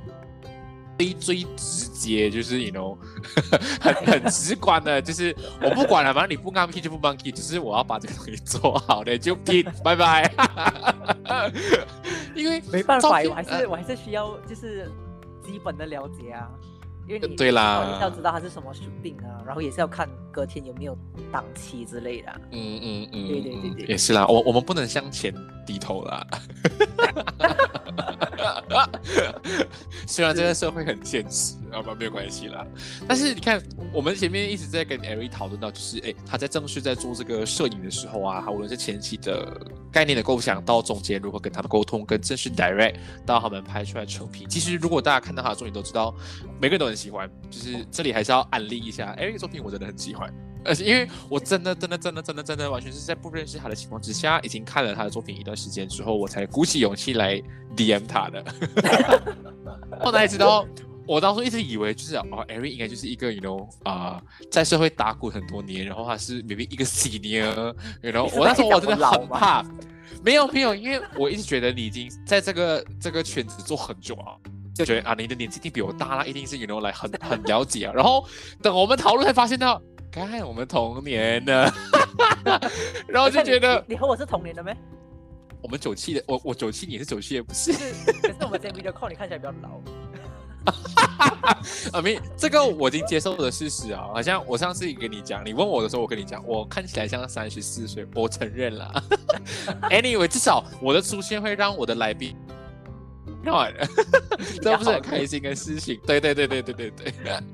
[0.97, 2.97] 最最直接就是 you know
[3.79, 10.31] 很很直观的，就是我不管了，反正你不刚 key 就不帮 key，只是我要把这个东西做好的就 key， 拜拜。
[12.35, 14.91] 因为没办法，我还是我还是需要就是
[15.43, 16.49] 基本的了解啊，
[17.07, 20.97] 因为你对啦要知道它是什么 shooting 啊，然后也是要看隔天有没有
[21.31, 22.41] 档期之类的啊。
[22.51, 25.33] 嗯嗯嗯，对对对嗯对也是啦，我我们不能向前
[25.65, 26.27] 低头啦。
[30.05, 32.65] 虽然这个社会很现实，好吧，没有关系啦。
[33.07, 33.61] 但是你看，
[33.93, 39.55] 我们前面一直在跟艾瑞讨论到，就是哎，他在正式在做这个摄影的时候啊，他无论是前期的
[39.91, 44.47] 概念的构想，到中间如何跟他们沟通，跟正式 direct 到他们拍出来成品。
[44.49, 46.13] 其实如果大家看到他的作品都知道，
[46.59, 47.29] 每个人都很喜欢。
[47.49, 50.33] 就是这里还是要安利一下艾瑞的作品，我真的很喜欢。
[50.65, 57.41] 而且因为我真的真的真的真的真的完全是在不认识他的情况之下，已经看了他的作品一段时间之后，我才鼓起勇气来
[57.75, 58.43] DM 他的。
[60.03, 60.67] 后来知道，
[61.07, 69.63] 我当初一直以为就是哦，Eric 应该就是一个 you know 啊、在社会打滚很多年，然后他是 maybe 一个 senior，然后我那时候我真的很怕。
[70.23, 74.39] 没有没有，因为我一直觉得你已经在这个这个圈子做很久了，
[74.73, 77.93] 就觉得啊，你的年纪一定比我大啦，一定是 you know 来很很了解啊。
[77.95, 78.27] 然后
[78.61, 81.71] 等我们讨论才发现到，看我们同年的，
[83.07, 84.75] 然后就觉得你你和我是同年的没？
[85.61, 87.71] 我们九七的，我我九七，你是九七的，不是？
[87.71, 89.79] 可是我们这 video call 你看起来比较老。
[91.91, 94.07] 啊，没，这个我已经接受的事实啊。
[94.13, 99.03] 好像我上次跟你讲，你问我的时候，我跟你讲，我看起来像三十四岁，我承认了。
[99.89, 102.35] anyway，至少我的出现会让我的来宾。
[103.43, 103.73] not，
[104.61, 105.99] 这不是很开心的事情？
[106.05, 107.13] 对对对对对对对。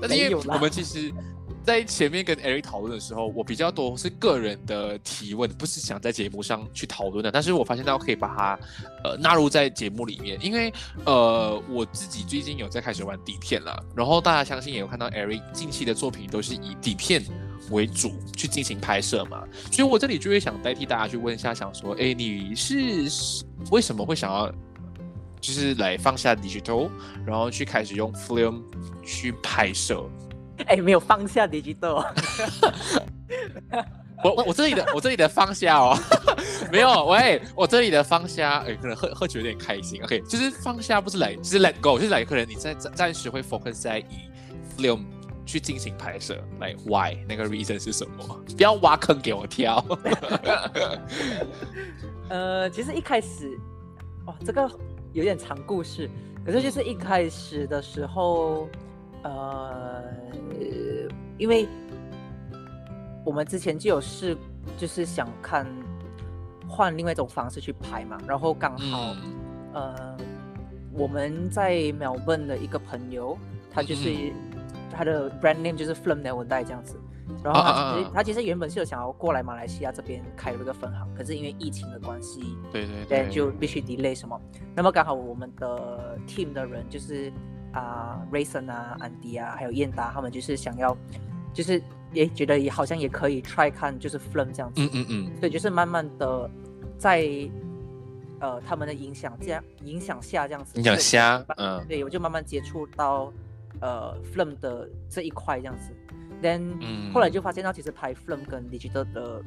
[0.00, 1.12] 但是因为我们其实，
[1.68, 7.30] 在前面跟 Eric 讨论的时候，我比较多是个人的提问，不是想在节目上去讨论的。
[7.30, 8.58] 但是我发现到可以把它
[9.04, 10.72] 呃纳入在节目里面，因为
[11.04, 17.22] 呃我自己最近有在开始玩底片了，然后大家相信也有看到 Eric 近期的作品都是以底片
[17.70, 23.10] 为主去进行拍摄嘛，所以我这里就会想代替大家去问一下，想说，哎，你是
[23.70, 24.50] 为什么会想要
[25.38, 26.88] 就是来放下 digital，
[27.26, 28.62] 然后去开始用 film
[29.04, 30.08] 去拍摄？
[30.66, 32.04] 哎，没有放下 digital，
[34.24, 35.96] 我我我这里的我这里的放下哦，
[36.72, 44.28] 没有喂，我这里的放下，哎，可能喝喝酒有点开心，OK，就是放下不是来，就是 let go，就是来，可能你在暂暂时会 focus 在以
[44.76, 45.04] film
[45.46, 48.44] 去进行拍摄，来 why 那个 reason 是什么？
[48.56, 49.82] 不要挖坑给我跳。
[52.28, 53.56] 呃，其实一开始，
[54.26, 54.68] 哦，这个
[55.12, 56.10] 有点长故事，
[56.44, 58.68] 可是就是一开始的时候，
[59.22, 60.02] 呃，
[61.36, 61.68] 因为
[63.24, 64.36] 我们之前就有试，
[64.76, 65.66] 就是想看
[66.68, 69.32] 换另外一种方式去拍嘛，然后刚好，嗯
[69.74, 70.16] 呃，
[70.92, 73.36] 我们在 Melbourne 的一个朋友，
[73.70, 74.32] 他就是、嗯
[74.90, 76.98] 他的 brand name 就是 Film Never Die 这样子。
[77.44, 84.40] 然后啊他其实、他其实原本是有想要过来马来西亚这边开这个分行，可是因为疫情的关系，对对对，对，就必须 delay 什么。
[84.74, 87.30] 那么刚好我们的 team 的人就是
[87.72, 90.96] 啊、Rayson 啊、安迪啊，还有燕达，他们就是想要，
[91.52, 94.82] 就是也觉得也好像也可以 try 看就是 film 这样子。
[94.82, 96.50] 嗯嗯嗯，对，就是慢慢的
[96.96, 97.28] 在
[98.40, 100.72] 呃他们的影响这样影响下这样子。
[100.76, 103.32] 你讲对虾，嗯对，我就慢慢接触到
[103.80, 105.92] 呃 film 的这一块这样子。
[106.40, 109.42] then 嗯，后来就发现到其实拍 film 跟 digital 的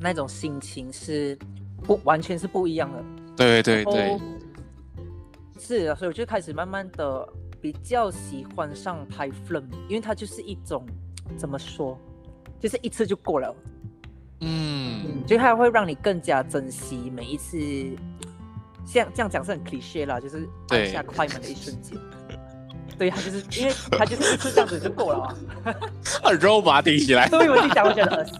[0.00, 1.38] 那种心情是
[1.82, 3.04] 不完全是不一样的。
[3.36, 4.18] 对对对，
[5.58, 7.28] 是啊，所以我就开始慢慢的
[7.60, 10.86] 比较喜欢上拍 film，因为它就是一种
[11.36, 11.98] 怎么说，
[12.60, 13.54] 就是一次就过了，
[14.40, 17.56] 嗯，就它会让你更加珍惜每一次。
[18.84, 21.98] 像这样讲是很 cliche 啦，就是按下快门的一瞬间。
[22.98, 25.34] 对，他就是因为他就是一次这样子就够了啊。
[26.24, 27.28] 很肉麻听起来。
[27.30, 28.34] 所以我就讲，我觉得恶心。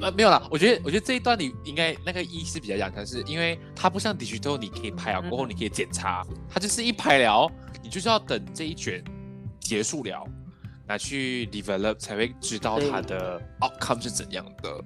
[0.00, 7.50] 呃，没有啦，我觉得，我觉得这一段你应该那个一是比较讲，但是因为它不像 digital，你可以拍了过后嗯你可以检查，它就是一拍了，
[7.82, 9.02] 你就是要等这一卷
[9.60, 10.24] 结束了，
[10.86, 14.84] 拿去 develop 才会知道它的 outcome 是怎样的。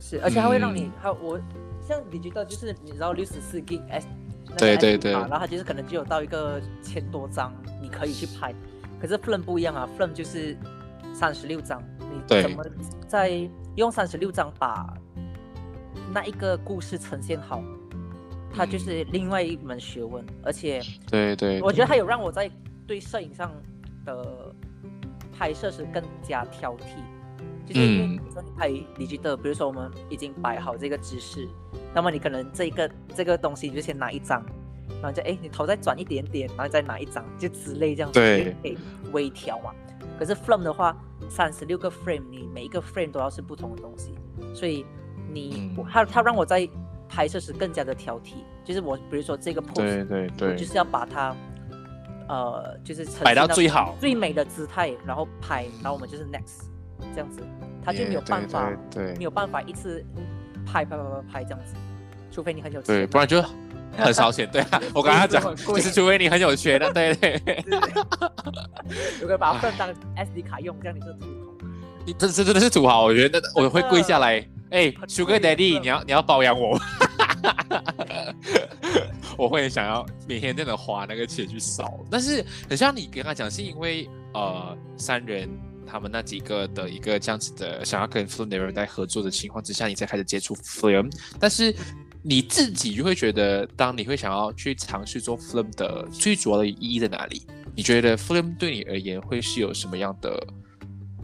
[0.00, 1.38] 是，而且它会让你嗯，它我
[1.86, 8.54] 像 digital 就是你知道六十四 G S，那个对对对然后它就是可能就有到一个千多张，你可以去拍。
[9.00, 10.56] 可是 Film 不一样啊，Film 就是
[11.14, 12.64] 三十六张，你怎么
[13.06, 14.92] 在用三十六张把
[16.12, 17.62] 那一个故事呈现好，
[18.54, 20.24] 它嗯就是另外一门学问。
[20.42, 22.50] 而且对对，我觉得它有让我在
[22.86, 23.50] 对摄影上
[24.04, 24.54] 的
[25.32, 26.96] 拍摄时更加挑剔，
[27.72, 28.16] 就是因为嗯。
[28.16, 31.48] 比如说你拍你觉得，比如说我们已经摆好这个姿势，
[31.94, 34.44] 那么你可能这一个这个东西你就先拿一张，
[35.00, 38.44] 然后就哎你头再转一点点，然后再拿一张，就之类这样子，对。
[38.44, 38.78] 就可以
[39.12, 39.72] 微调嘛。
[40.18, 40.96] 可是 film 的话，
[41.28, 44.14] 三十六个 frame，你每一个 frame 都要是不同的东西，
[44.54, 44.84] 所以
[45.32, 45.86] 你、嗯。
[45.90, 46.68] 它它让我在
[47.08, 51.34] 拍摄时更加的挑剔，就是我比如说这个 pose，对对我对就，是要把它，
[52.28, 53.96] 呃，就是摆到最好。
[53.98, 56.68] 最美的姿态，然后拍，然后我们就是 next
[57.14, 57.42] 这样子，
[57.84, 60.04] 他就没有也办法，对对没有办法一次
[60.66, 61.74] 拍拍拍拍拍这样子，
[62.30, 63.42] 除非你很有钱对，不然就
[63.96, 64.48] 很烧钱。
[64.50, 67.64] 对啊， 我刚刚讲 除非你很有钱的，对对。
[69.20, 71.50] 如果把它当 SD 卡用，这样你就土豪。
[72.06, 76.78] 你这这真的是土豪，我觉得我会跪下来，哎很，Sugar Daddy，你要你要包养我，
[79.36, 82.00] 我会想要每天真的花那个钱去扫。
[82.10, 85.48] 但是很像你跟他讲，是因为呃三人
[85.90, 91.74] 他们那几个的一个这样子的想要跟 film 的人在合作的情况之下，你才开始接触 film，但是。
[92.22, 97.46] 你自己就会觉得，当你会想要去尝试做 film 的最主要的意义在哪里？
[97.74, 100.46] 你觉得 film 对你而言会是有什么样的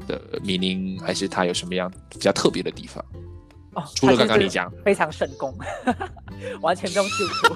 [0.09, 3.05] 的 meaning，还是它有什么样比较特别的地方？
[3.75, 5.55] 哦，除了刚刚你讲，非常省工，
[6.63, 7.55] 完全不用修图。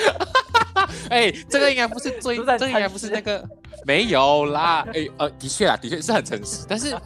[1.10, 3.46] 哎，这个应该不是最，都在这个应该不是那个
[3.86, 4.84] 没有啦。
[4.94, 6.96] 哎呃，的确啊，的确是很诚实，但是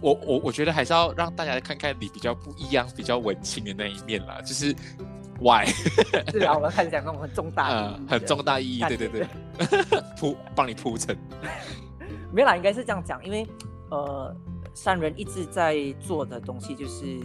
[0.00, 4.74] 我我我觉得还是要让大家看看你比较不一样、比较文青的那一面啦，就是
[5.40, 5.66] why，
[6.30, 7.76] 是啊，我们开始讲那种很重大的
[8.08, 9.26] 呃，很重大意义，对对对，
[10.18, 11.16] 铺帮你铺成，
[12.32, 13.46] 没有啦，应该是这样讲，因为
[13.90, 14.34] 呃，
[14.74, 17.20] 三人一直在做的东西就是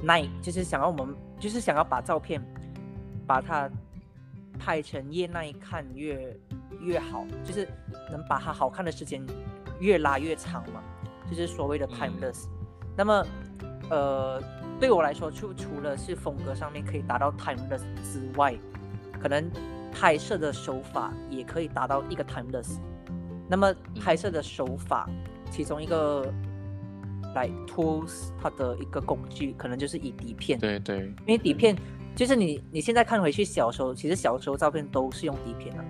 [0.00, 2.40] 耐，就是想要我们，就是想要把照片
[3.26, 3.68] 把它
[4.58, 6.36] 拍成越耐看越
[6.80, 7.68] 越好，就是
[8.10, 9.24] 能把它好看的时间
[9.80, 10.82] 越拉越长嘛，
[11.30, 12.46] 就是所谓的 timeless。
[12.96, 13.26] 那么
[13.90, 14.42] 呃，
[14.80, 18.54] 对我来说，除除了是风格上面可以达到 timeless 之外，
[19.20, 19.50] 可能
[19.92, 22.78] 拍摄的手法也可以达到一个 timeless。
[23.48, 25.08] 那么拍摄的手法，
[25.50, 26.32] 其中一个
[27.34, 31.76] 来 tools 它的一个工具，可能就是以底片，对对，因为底片
[32.14, 35.84] 就是你你现在看回去小时候，其实小时候照片都是用底片的、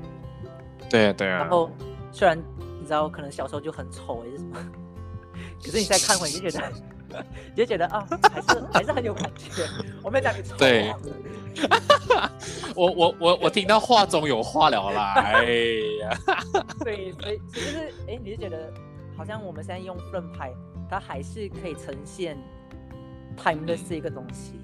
[0.88, 1.70] 对啊对啊，然后
[2.12, 2.38] 虽然
[2.80, 4.56] 你知道可能小时候就很丑还是什么，
[5.62, 6.60] 可是你再看回去就觉
[7.10, 9.66] 得， 你就觉得啊，还是还是很有感觉。
[10.02, 10.56] 我没有讲你丑、
[12.74, 15.44] 我我我我听到话中有话了啦，哎
[16.00, 16.18] 呀，
[16.82, 18.72] 对，所以所以就是哎，你就觉得
[19.16, 20.52] 好像我们现在用 film 拍，
[20.90, 22.36] 它还是可以呈现
[23.36, 24.54] timeless 一个东西。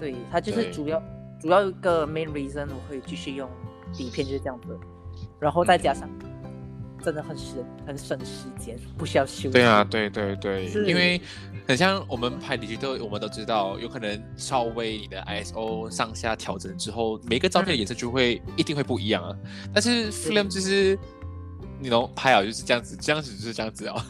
[0.00, 1.02] 对，它就是主要
[1.40, 3.48] 主要一个 main reason 我会继续用
[3.92, 4.78] 底片就是这样子，
[5.40, 6.08] 然后再加上
[7.02, 9.50] 真的很省很省时间，不需要修。
[9.50, 11.20] 对啊，对对对，因为
[11.68, 19.36] 很像我们拍 digital，我们都知道，有可能稍微你的 ISO 上下调整之后，每个照片的颜色就会、一定会不一样啊。
[19.72, 20.98] 但是 film 就是
[21.78, 24.02] 你能拍好就是这样子，这样子就是这样子哦，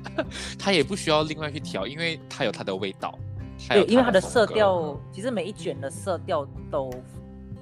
[0.58, 3.18] 它也不需要另外去调，因为它有它的味道，
[3.68, 6.90] 对，因为它的色调，其实每一卷的色调都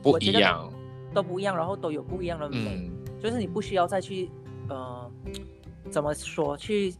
[0.02, 0.70] 不一样，
[1.14, 2.88] 都不一样，然后都有不一样的美。
[2.88, 4.30] 嗯，就是你不需要再去
[4.68, 5.10] 呃
[5.90, 6.94] 怎么说去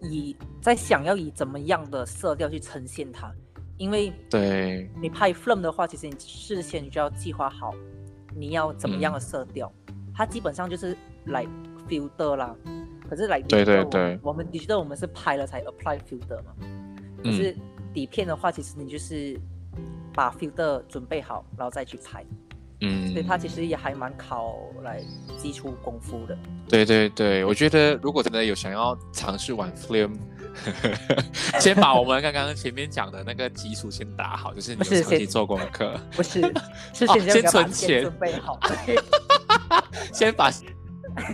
[0.00, 3.32] 以在想要以怎么样的色调去呈现它，
[3.76, 7.74] 因为对，你拍 film 的话，其实你事先你就要计划好
[8.34, 9.20] 你要怎么样的嗯。
[9.20, 9.70] 色调，
[10.14, 11.46] 它基本上就是来
[11.88, 12.54] filter 啦。
[13.08, 14.18] 可是来对对对。
[14.22, 16.54] 我们 digital 我们是拍了才 apply filter 嘛，
[17.22, 17.32] 可嗯。
[17.32, 17.56] 是
[17.92, 19.38] 底片的话，其实你就是
[20.12, 22.24] 把 filter 准备好，然后再去拍。
[22.82, 25.02] 嗯所以，它其实也还蛮考来
[25.36, 26.34] 基础功夫的。
[26.66, 30.14] 对对对，我觉得如果真的有想要尝试玩 Film，
[31.60, 36.40] 先把我们刚刚前面讲的那个基础先打好，就是你不是先有长期做功课，不是，
[36.94, 38.58] 是 哦先现在要把存钱准备好。
[40.14, 40.50] 先把。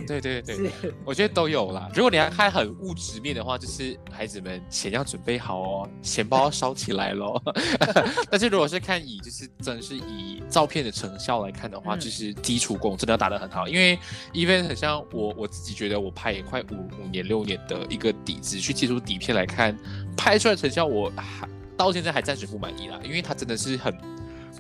[0.07, 0.71] 对对对，
[1.05, 1.91] 我觉得都有啦。
[1.95, 7.41] 如果你要看很物质面的话，就是孩子们钱要准备好哦，钱包要烧起来咯。
[8.31, 13.67] 但是如果是看以就是真的是以照片的成效来看的话，嗯就是基础功真的要打得很好。
[13.69, 13.99] 因为
[14.33, 19.77] even 很像我我自己觉得我拍也快五五年六年的一个底子去接触底片来看，
[20.17, 23.97] 拍出来的成效我还到现在还暂时不满意啦，因为它真的是很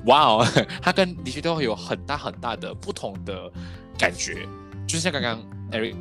[0.05, 0.47] 哇哦，
[0.83, 3.51] 它跟的确都会有很大很大的不同的
[3.99, 4.47] 感觉。
[4.87, 5.95] 就像刚刚 Eric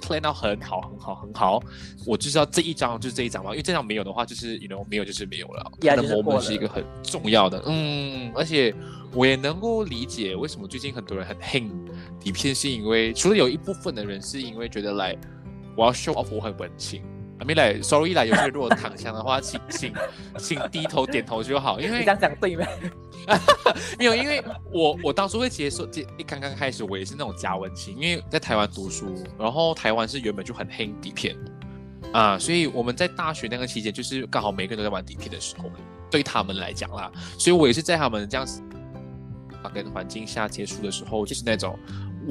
[0.00, 1.62] plan 到很好很好很好，
[2.06, 5.72] 我就知道这一张就是这一张嘛，因为这张没有的话，就是 you know 没有就是没有了。
[5.80, 8.74] 它的呀就是过 moment 是一个很重要的，嗯，而且
[9.12, 11.70] 我也能够理解为什么最近很多人很 hang
[12.18, 15.16] 底片，是因为除了有一部分的人是因为觉得来
[15.76, 17.02] 我要 show off 我很文青。
[17.40, 19.94] I mean like sorry 啦，有些人如果躺枪的话，请请
[20.38, 22.66] 请低头点头就好，因为你这样讲对吗？
[23.98, 31.34] 没有，因为我我当初会接受，接一刚刚开始我也是那种假文青，因为在台湾读书，然后台湾是原本就很黑底片
[32.12, 35.70] 啊，所以我们在大学那个期间，就是刚好每个人都在玩底片的时候，
[36.10, 38.62] 对他们来讲啦，所以我也是在他们这样子
[39.62, 41.78] 啊跟环境下接触的时候，就是那种。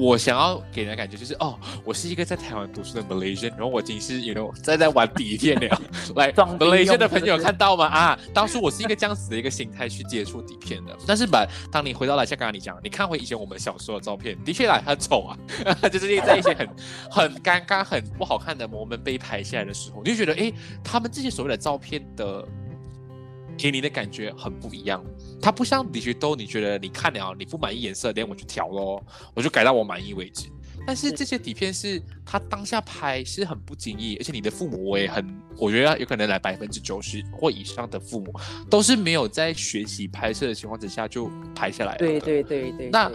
[0.00, 5.82] 我想要给人的感觉就是，哦，我是一个在台湾读书的 Malaysian，然后我已经是，you know，在在玩底片了。
[6.16, 7.84] 来 Malaysian 的朋友看到吗？
[7.84, 10.96] 啊，当初我是一个这样子的一个心态去接触底片的。
[11.06, 15.36] 但是把，当你回到来，像刚刚你讲，你看回以前我们小时候的照片，的确啦，很丑啊，
[15.92, 16.66] 就是在一些很
[17.10, 20.50] 很尴尬、很不好看的 moment 被拍下来的时候，你就觉得，哎，
[20.82, 22.42] 他们这些所谓的照片的。
[23.60, 25.04] 给你的感觉很不一样，
[25.40, 29.04] 它不像李学都，你觉得你看了你不满意颜色，连我去调咯，
[29.34, 30.48] 我就改到我满意为止。
[30.86, 35.22] 但是是这些底片是他当下拍是很不经意，而且你的父母我也很，
[35.58, 38.32] 我觉得有可能来百分之九十或以上的父母
[38.70, 42.06] 都是没有在学习拍摄的情况之下就拍下来了的。
[42.06, 42.88] 对对对对。
[42.88, 43.10] 那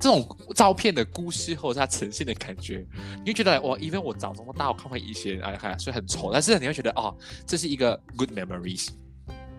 [0.00, 2.86] 这种照片的故事或者它呈现的感觉，
[3.18, 7.14] 你就觉得哇，因为我长这么大，我看回以前，哎呀，虽然很丑，但是你会觉得哦，
[7.46, 8.88] 这是一个 good memories。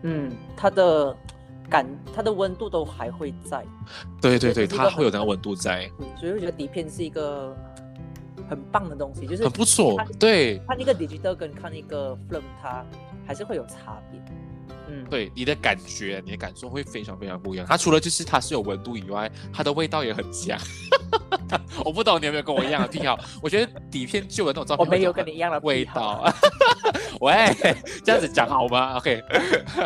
[0.04, 1.16] 嗯，它的
[1.70, 3.64] 感，它的温度都还会在，
[4.22, 7.56] 对对对，它会有那个温度在，嗯所以我觉得底片是一个
[8.49, 9.97] 很棒的东西，就是很不错。
[10.20, 12.84] 对看一个 digital 跟看一个 film，它
[13.26, 14.20] 还是会有差别。
[14.92, 17.66] 嗯，对，你的感觉、你的感受会非常非常不一样。
[17.68, 20.60] 它除了就是它是有温度以外，它的味道也很香。
[21.86, 23.18] 我不懂你有没有跟我一样的癖好？
[23.42, 26.24] 我觉得底片旧的那种照片，我没有跟你一样的味道。
[27.22, 27.34] 喂，
[28.04, 29.24] 这样子讲好吗？OK。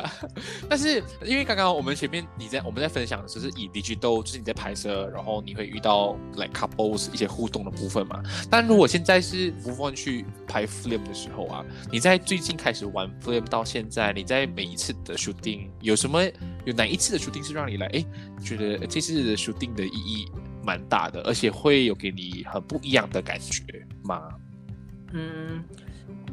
[0.69, 8.21] 但是因为刚刚我们前面你在我们在分享的时候是以 digital，就是你在拍摄，然后你会遇到 like couples 一些互动的部分嘛。
[8.49, 16.23] 但如果现在是 move on 去拍 film 的时候啊，你在最近开始玩 film 到现在，你在每一次的 shooting 有什么
[16.63, 18.05] 有哪一次的 shooting 是让你来哎
[18.43, 20.27] 觉得这次的 shooting 的意义
[20.63, 23.61] 蛮大的，而且会有给你很不一样的感觉
[24.03, 24.29] 吗？
[25.13, 25.63] 嗯，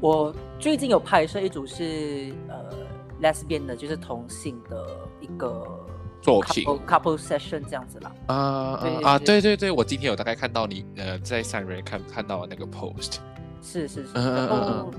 [0.01, 2.87] 我最近有拍摄一组是呃
[3.21, 5.87] lesbian 的，就是同性的一个
[6.23, 8.13] 作品 couple couple session 这样子啦。
[8.27, 9.19] 啊对啊！
[9.19, 13.19] 是对对对，我今天有大概看到你呃在三人看看到那个 post，
[13.61, 14.13] 是是是，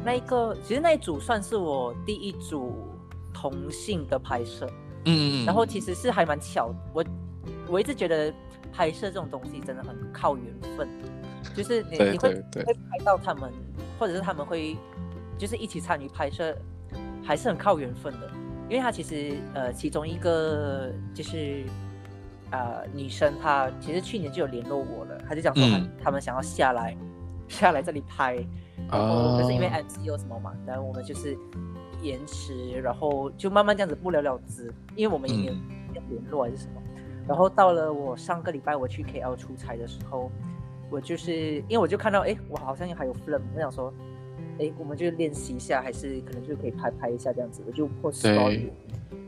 [0.05, 2.88] 那一个其实那一组算是我第一组
[3.34, 4.69] 同性的拍摄，
[5.05, 7.03] 嗯然后其实是还蛮巧，我
[7.67, 8.34] 我一直觉得
[8.71, 10.45] 拍摄这种东西真的很靠缘
[10.77, 10.88] 分，
[11.55, 13.51] 就是你你会会拍到他们，
[13.99, 14.77] 或者是他们会
[15.38, 16.55] 就是一起参与拍摄，
[17.23, 18.29] 还是很靠缘分的。
[18.69, 21.63] 因为他其实呃其中一个就是
[22.49, 26.95] 呃女生，她其实去年就有联络我了，她就讲说她、嗯他们想要下来
[27.49, 28.36] 下来这里拍，
[28.89, 31.38] 然后啊可是因为 MC 有什么嘛，然后我们就是
[32.03, 36.81] 延迟，然后就慢慢这样子不了了之，因为我们也没有嗯联络还是什么。
[37.27, 40.29] 然后到了我上个礼拜我去 KL 出差的时候，
[40.91, 43.93] 我就是因为我就看到哎，我好像还有 film，我想说，
[44.59, 48.69] 哎，我们就练习一下，还是可能就可以拍拍一下这样子，我就 post 对 story。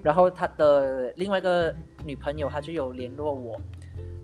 [0.04, 1.74] 然后他的另外一个
[2.06, 3.60] 女朋友，她就有联络我，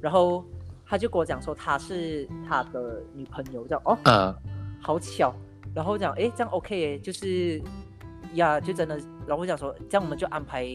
[0.01, 0.43] 然后
[0.85, 4.35] 他就跟我讲说他是他的女朋友，这样哦，嗯
[4.81, 5.33] 好巧。
[5.73, 7.61] 然后讲，哎，这样 OK，就是
[8.35, 8.95] 呀，就真的，
[9.27, 10.67] 然后我讲说，这样我们就安排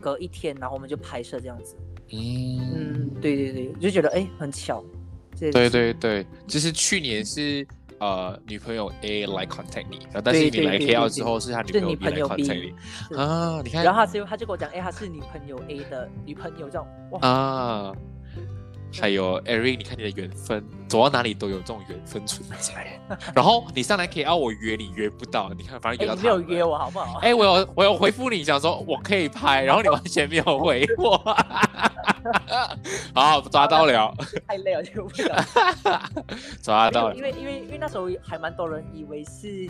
[0.00, 1.76] 隔一天，然后我们就拍摄这样子。
[2.12, 4.84] 嗯，嗯，对对对，就觉得诶很巧。
[5.36, 7.66] 这对对对，就是去年是
[7.98, 12.74] 呃女朋友 A 来 contact 你，然后但是你来对对 KL 之后是他女朋友 B 来 contact
[13.10, 17.92] 你啊，你看然后他就他就跟我讲，诶，他是女朋友 A 的女朋友，这样哇，啊，
[19.00, 23.00] 还有 Eric，你看你的缘分，走到哪里都有这种缘分存在。
[23.34, 26.22] 然后你上来可以要我约你，约不到，你看反正约到他。
[26.22, 27.18] 没有约我好不好？
[27.20, 31.16] 哎，我有我有回复你，想说我可以拍，然后你完全没有回我。
[33.14, 34.14] 好，抓到了。
[34.48, 35.44] 太累了，就不了。
[36.62, 37.14] 抓到了。
[37.14, 39.68] 因为因为因为那时候还蛮多人以为是。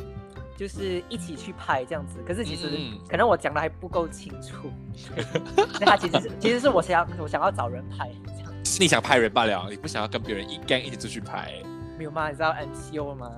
[0.56, 4.70] 就是一起去拍这样子，可是其实可能我讲的还不够清楚。
[5.80, 8.53] 那他其实是其实是我想要我想要找人拍这样。
[8.80, 11.52] 你想拍人罢了，你不想要跟别人一 gang 一起出去拍。
[11.96, 12.28] 没有吗？
[12.28, 13.30] 你知道 MCO 吗？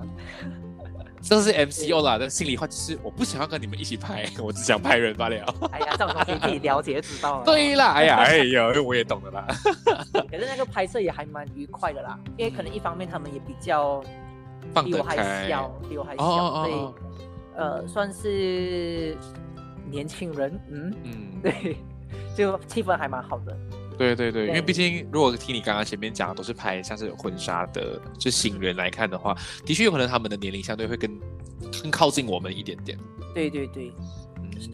[1.21, 5.35] 这是 MCO 啦，但心里话就是我不想要跟你们一起拍， 我只想拍人罢了。
[5.71, 7.45] 哎呀，这种东西自己了解知道了。
[7.45, 9.45] 对啦，哎呀， 哎呀，我也懂的啦。
[10.31, 14.01] 可是那个拍摄也还蛮愉快的啦，因为可能一方面他们也比较
[14.85, 15.17] 比我还
[15.49, 17.07] 小，比我还小，所以。
[17.57, 19.17] 呃，算是
[19.89, 21.75] 年轻人，嗯嗯，对，
[22.35, 23.57] 就气氛还蛮好的。
[23.97, 29.35] 对对对，因为毕竟如果听你刚刚前面讲的都是拍像是婚纱的，就新人来看的话，
[29.65, 31.19] 的确有可能他们的年龄相对会更
[31.81, 32.97] 更靠近我们一点点。
[33.33, 33.91] 对对对，
[34.59, 34.69] 是，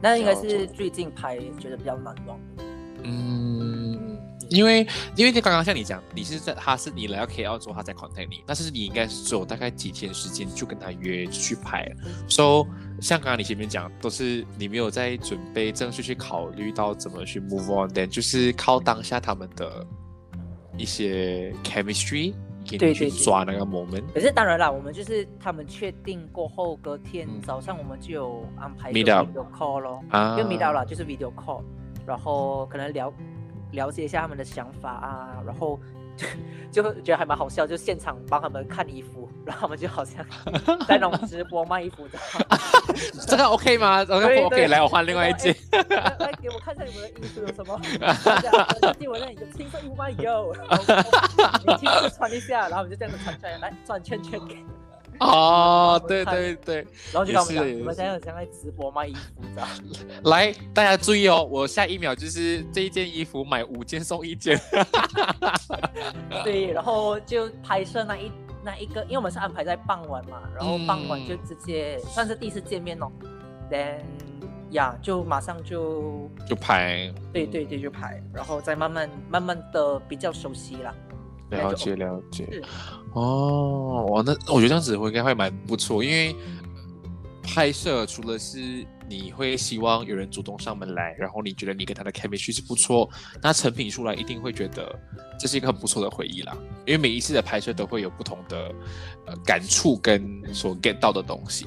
[0.00, 2.40] 那应该是最近拍觉得比较难忘。
[3.02, 4.11] 嗯。
[4.52, 4.86] 因为，
[5.16, 11.96] 因为就刚刚像你讲，你是在他是你来到 KL 之后，他在 contact 你，但是你应该是只有大概几天时间就跟他约去拍了。
[12.28, 12.66] So，
[13.00, 19.86] 像刚刚你前面讲，都是你没有在准备正式去考虑到怎么去 move on，then 就是靠当下他们的
[20.76, 22.34] 一些 chemistry，
[22.66, 24.04] 给你去抓那个 moment。
[24.12, 31.62] 可是当然啦，我们就是他们确定过后，隔天早上我们就有安排 video call 咯，啊，就 meet 到了，就是 video call，
[32.06, 33.12] 然后可能聊。
[33.72, 35.78] 了解一下他们的想法啊，然后
[36.16, 36.26] 就
[36.82, 40.24] 就觉得还蛮好笑，就现场帮他们看衣服，然后他们就好像
[40.86, 42.18] 在那种直播卖衣服的。
[43.26, 45.54] 这个 OK 吗？OK OK，来我换另外一件。
[45.72, 47.80] 来给我看一下你们的衣服有什么？
[48.98, 50.10] 进我那里就青色衣服吗？
[50.10, 50.54] 有。
[51.66, 54.56] 你亲自穿一下，然后我们就这样子穿出来，来转圈圈给。
[55.22, 56.76] 哦，对对对，
[57.12, 59.66] 然后就跟我们，我们现在像在直播卖衣服，知 道
[60.24, 64.60] 来，大家注意哦，我下一秒就是这一件衣服买五件送一件。
[66.44, 68.30] 对，然后就拍摄那一
[68.64, 73.10] 那一个，因为我们是安排在傍晚嘛，然后傍晚就直接算是第一次见面哦。
[73.70, 74.00] Then
[74.70, 80.94] 呀，就马上就就拍，对对对，就拍，然后再慢慢慢慢的比较熟悉了。
[81.58, 82.62] 了解了解，
[83.12, 86.34] 哦，哇，那我觉得这样子会应该会蛮不错，因为
[87.42, 93.08] 拍摄除了是你会希望有人主动上门来，然后你觉得你跟他的 chemistry 是不错，
[93.42, 94.98] 那成品出来一定会觉得
[95.38, 96.56] 这是一个很不错的回忆啦。
[96.86, 98.72] 因为每一次的拍摄都会有不同的
[99.26, 101.66] 呃感触跟所 get 到的东西，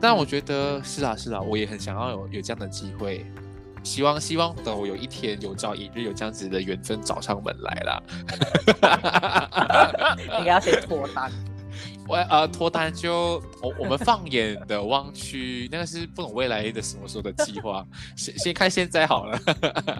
[0.00, 3.24] 但我觉得是啊是啊，我也很想要有有这样的机会。
[3.82, 8.02] 希望希望等我有一天有朝一日有这样子的缘分找上门来啦，
[10.38, 11.30] 应该要先脱单。
[12.06, 19.38] 我呃脱单就我我们放眼的望去，那个是不懂未来的什么时候的计划，先 先看现在好了。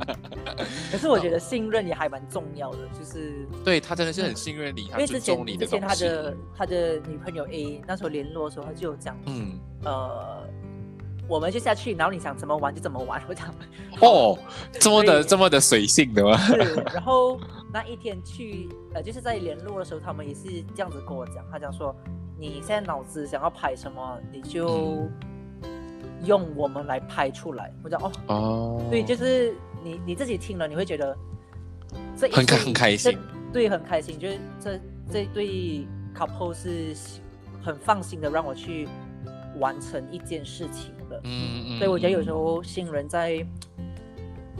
[0.90, 10.48] 可是我觉得信任也还蛮重要的，就是对他真的是很信任你，因为之前之前他的他的女朋友 A 那时候联络的时候，他就有讲，嗯呃。
[11.30, 13.48] 我们就下去，然后你想怎么玩就怎么玩， 我讲。
[14.00, 14.36] 哦，
[14.72, 16.36] 这么的这么的随性的吗？
[16.38, 16.56] 是。
[16.92, 17.38] 然后
[17.72, 20.42] 那一天去，呃，就是在联络的时候，他们也是
[20.74, 21.94] 这样子跟我讲，他讲说，
[22.36, 25.08] 你现在脑子想要拍什么，你就
[26.24, 27.72] 用我们来拍出来。
[27.84, 29.54] 我讲哦，哦，对，就是
[29.84, 31.16] 你你自己听了，你会觉得
[32.16, 33.16] 这很开很开心，
[33.52, 34.80] 对，很开心，就是这
[35.12, 36.92] 这对 couple 是
[37.62, 38.88] 很放心的让我去
[39.60, 40.92] 完成一件事情。
[41.24, 43.44] 嗯嗯，所以我觉得有时候新人在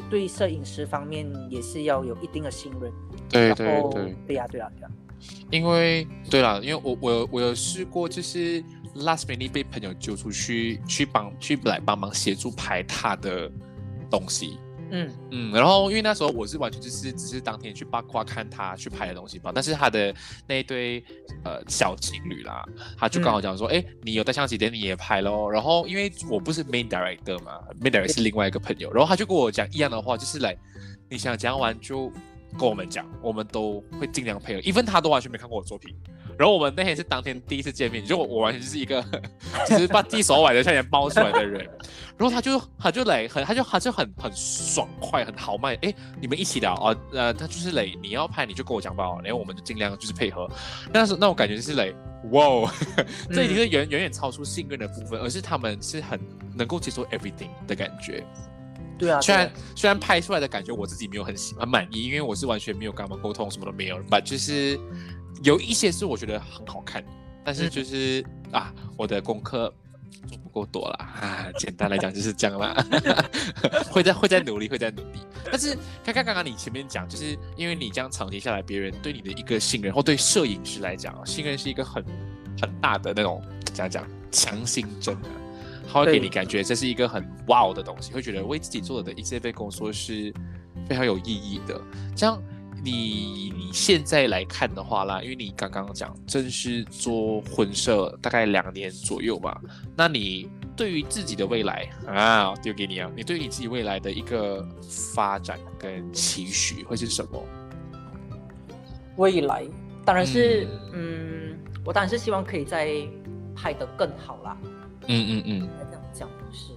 [0.08, 2.92] 对摄影师方面也是要有一定的信任。
[3.28, 4.90] 对对对，对呀对呀对呀。
[5.50, 8.62] 因为对了，因为我我我有试过，就是
[8.96, 13.50] last minute 被朋友揪出去去帮去来帮忙协助拍他的
[14.10, 14.58] 东西。
[14.90, 20.14] 嗯嗯，然后因为那时候我是完全就是只是当天去八卦看他去拍的东西吧，但是他的
[20.46, 21.02] 那一对
[21.44, 22.64] 呃小情侣啦，
[22.98, 25.50] 他就刚好讲说，哎，你有带相机的你也拍咯。
[25.50, 30.56] 然后因为我不是 main director 嘛，main director 是另外一个朋友，然后他就跟我讲一样的话，就是来
[31.08, 32.10] 你想讲完就
[32.58, 35.94] 跟我们讲，我们都会尽量配合，even 他都完全没看过我作品。
[36.40, 39.04] 然后我们那天是当天第一次见面，就我我完全就是一个，
[39.66, 41.68] 其实把地手崴的像点猫出来的人。
[42.16, 50.48] 然后他就他就来很他就他就很很爽快很豪迈，哎，你们一起聊啊，呃，他就是嘞，你要拍你就跟我讲吧，然后我们就尽量就是配合。
[50.90, 51.94] 但是那种感觉就是嘞，
[52.30, 52.72] 哇，
[53.30, 56.18] 这已经是远远远超出信任的部分，而是他们是很
[56.56, 58.24] 能够接受 everything 的感觉。
[58.98, 63.98] 对啊，虽然虽然拍出来的感觉我自己没有很喜很满意，因为我是完全没有跟他们沟通，什么都没有。
[64.10, 64.78] 把就是
[65.42, 67.02] 有一些是我觉得很好看，
[67.44, 69.72] 但是就是、啊，我的功课
[70.26, 71.46] 做不够多啦 啊。
[71.58, 72.74] 简单来讲就是这样啦，
[73.90, 75.20] 会在会在努力，会在努力。
[75.44, 82.04] 但是看看刚刚你前面讲，就是因为你这样长期下来，别人对你的一个信任，或对摄影师来讲，信任是一个很
[82.60, 85.28] 很大的那种怎样讲强心针啊。
[85.92, 90.32] 他会给你感觉这是一个很 wow 的东西，会觉得为自己做的一些被工作是
[90.86, 91.80] 非常有意义的。
[92.14, 92.40] 这样
[92.82, 99.60] 你你现在来看的话啦，因为你刚刚讲正式做婚摄大概两年左右吧，
[99.96, 104.66] 那你对于自己的未来啊，丢给你啊，你对于你自己未来的一个
[105.14, 107.42] 发展跟期许会是什么？
[109.16, 109.64] 未来
[110.04, 112.90] 当然是，嗯我当然是希望可以再
[113.54, 114.56] 拍得更好啦。
[115.06, 116.72] 嗯嗯嗯，这样讲是，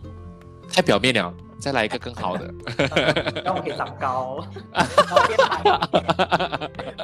[0.69, 1.33] 太表面了，
[1.63, 2.53] 再来一个更好的。
[2.77, 5.61] 呃 让我可以长高，然后变白。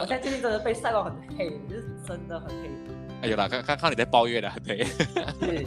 [0.02, 2.70] 我现在最近真的被晒到很黑，就是真的很黑。
[3.22, 4.84] 哎呦啦，刚刚看你在抱怨了，对。
[4.84, 5.66] 是，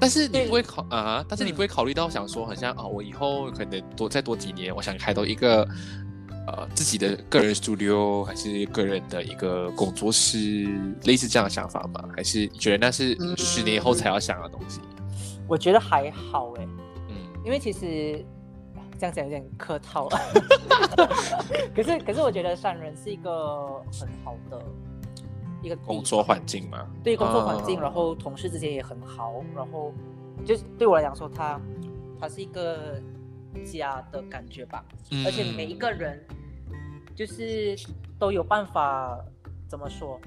[0.00, 5.68] 但是你不会考啊，但是你嗯不会考虑到想说，好像啊，我以后可能多再多几年，我想开到一个
[6.46, 10.66] 呃自己的个人 studio，还是个人的一个工作室，
[11.04, 12.02] 类似这样的想法吗？
[12.16, 14.80] 还是你觉得那是嗯十年后才要想的东西？
[15.46, 16.78] 我觉得还好哎，嗯
[17.46, 18.24] 因为其实
[18.98, 20.08] 这样讲有点客套，
[21.72, 24.60] 可是可是我觉得善人是一个很好的
[25.62, 27.82] 一个工作环境嘛，对工作环境，啊。
[27.82, 29.92] 然后同事之间也很好，然后
[30.44, 31.60] 就是对我来讲说，他
[32.20, 33.00] 他是一个
[33.64, 34.84] 家的感觉吧，
[35.24, 36.26] 而且每一嗯个人
[37.14, 37.76] 就是
[38.18, 39.16] 都有办法
[39.68, 40.20] 怎么说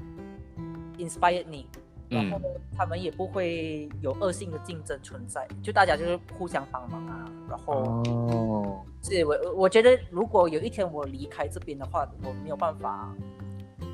[0.97, 1.67] ，inspire 你，
[2.09, 2.45] 然后呢
[2.75, 7.73] 他们也不会有恶性的竞争存在，就大家就是互相帮忙啊，然后
[8.05, 13.13] 哦，是我我我觉得如果有一天我离开这边的话，我没有办法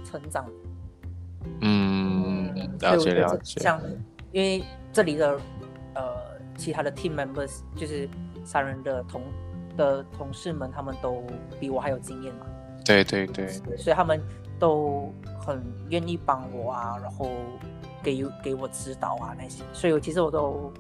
[0.03, 0.49] 成长。
[1.61, 3.79] 嗯，了解了解，像，
[4.31, 5.39] 因为这里的
[5.93, 6.15] 呃
[6.57, 8.09] 其他的 team members 就是
[8.43, 9.21] 三人的同
[9.77, 11.23] 的同事们，他们都
[11.59, 12.47] 比我还有经验嘛，
[12.83, 13.47] 对对对，
[13.77, 14.19] 所以他们
[14.57, 17.29] 都很愿意帮我啊，然后
[18.05, 20.71] 给给我指导啊那些，所以我其实我都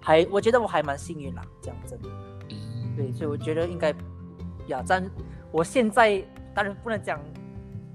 [0.00, 2.08] 还我觉得我还蛮幸运啦，讲真的，
[2.50, 3.92] 嗯对，所以我觉得应该
[4.68, 5.04] 呀，但
[5.50, 6.22] 我现在
[6.54, 7.20] 当然不能讲。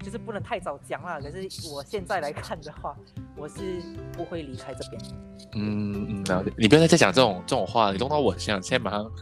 [0.02, 2.96] 就是不能太早讲啦，可是我现在来看的话，
[3.36, 3.82] 我是
[4.14, 4.98] 不会离开这边。
[5.52, 6.50] 嗯嗯，了解。
[6.56, 9.12] 你不要再讲这种这种话，你弄到我很像，现在马上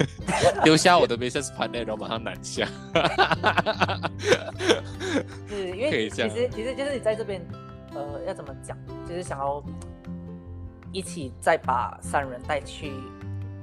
[0.64, 2.66] 丢下我的 business partner，然后马上南下。
[5.50, 7.46] 是因为其实其实就是你在这边，
[7.94, 8.76] 呃，要怎么讲，
[9.08, 9.62] 就是想要
[10.92, 12.92] 一起再把三人带去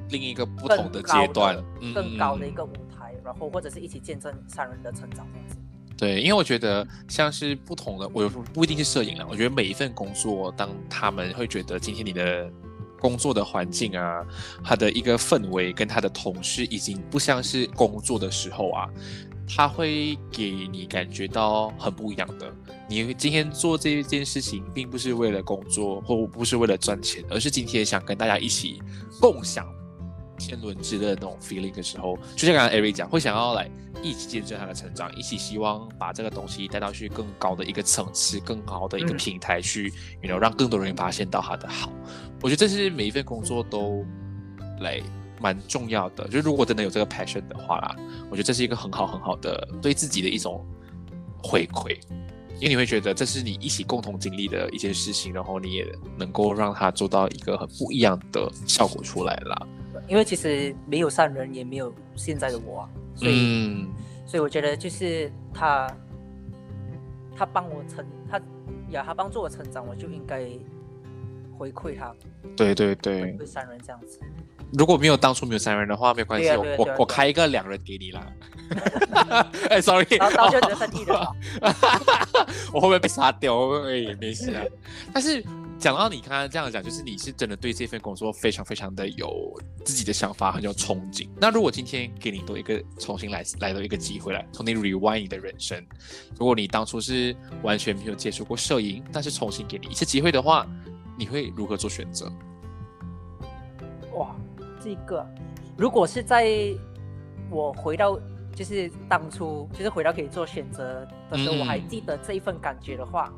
[0.09, 2.51] 另一个不同的阶段，嗯更高的一。
[2.51, 5.55] 个舞台，然后或者是一起见证三人的成长这样子。
[5.95, 12.49] 对，因为我觉得像是不同的，我有不一定是摄影啦，我觉得每一份工作，当他们会觉得今天你的
[12.99, 14.25] 工作的环境啊，
[14.63, 18.89] 他的一个氛围跟他的同事已经不像是工作的时候啊，
[19.55, 22.53] 他会给你感觉到很不一样的。
[22.87, 28.81] 你今天做这件事情，并不是为了工作，或不是为了赚钱，而是今天想跟大家一起
[29.19, 29.67] 共享
[30.37, 33.69] 天伦之乐那种 feeling 的时候，就像刚刚 Eric 讲，会想要来
[34.01, 39.91] 一起见证他的成长，一起希望把这个东西带到去更高的一个层次、更好的一个平台去
[40.21, 41.91] ，you know 让更多人发现到他的好。
[42.41, 44.05] 我觉得这是每一份工作都
[44.79, 45.01] 来
[45.39, 46.27] 蛮重要的。
[46.27, 47.95] 就如果真的有这个 passion 的话啦，
[48.29, 50.65] 我觉得这是一个很好很好的对自己的一种
[51.41, 51.97] 回馈。
[52.55, 55.87] 因为你会觉得这是你一起共同经历的一件事情，然后你也
[56.17, 59.67] 能够让它做到一个很不一样的效果出来啦。
[60.09, 63.87] 因为其实没有善人，也没有现在的我啊，所以、嗯，
[64.25, 65.89] 所以我觉得就是他，
[67.33, 68.37] 他帮我成，他
[68.89, 70.49] 呀，他帮助我成长，我就应该
[71.57, 72.13] 回馈他，
[72.57, 74.19] 对对回对，馈三人这样子。
[74.77, 78.27] 如果没有当初没有三人的话，没有关系，啊啊啊我我我开一个两人给你啦。
[79.69, 81.35] 哎，sorry，然后到就觉得身体的好，
[82.71, 83.55] 我会不会被杀掉？
[83.55, 84.63] 我会不会没事啊？
[85.11, 85.43] 但是
[85.79, 91.27] 讲到你刚刚这样讲，就是你是真的对这份工作非常非常的有自己的想法，很有憧憬。
[91.41, 95.83] 那如果今天给你多一个重新来来到一个机会来重新 rewind 你的人生，
[96.37, 100.67] 如果你当初是完全没有接触过摄影，但是重新给你一次机会的话，
[101.17, 102.31] 你会如何做选择？
[104.13, 104.35] 哇，
[104.83, 105.25] 这个
[105.77, 106.49] 如果是在
[107.49, 108.19] 我回到
[108.53, 113.31] 就是当初就是回到可以做选择的时候，嗯我还记得这一份感觉的话，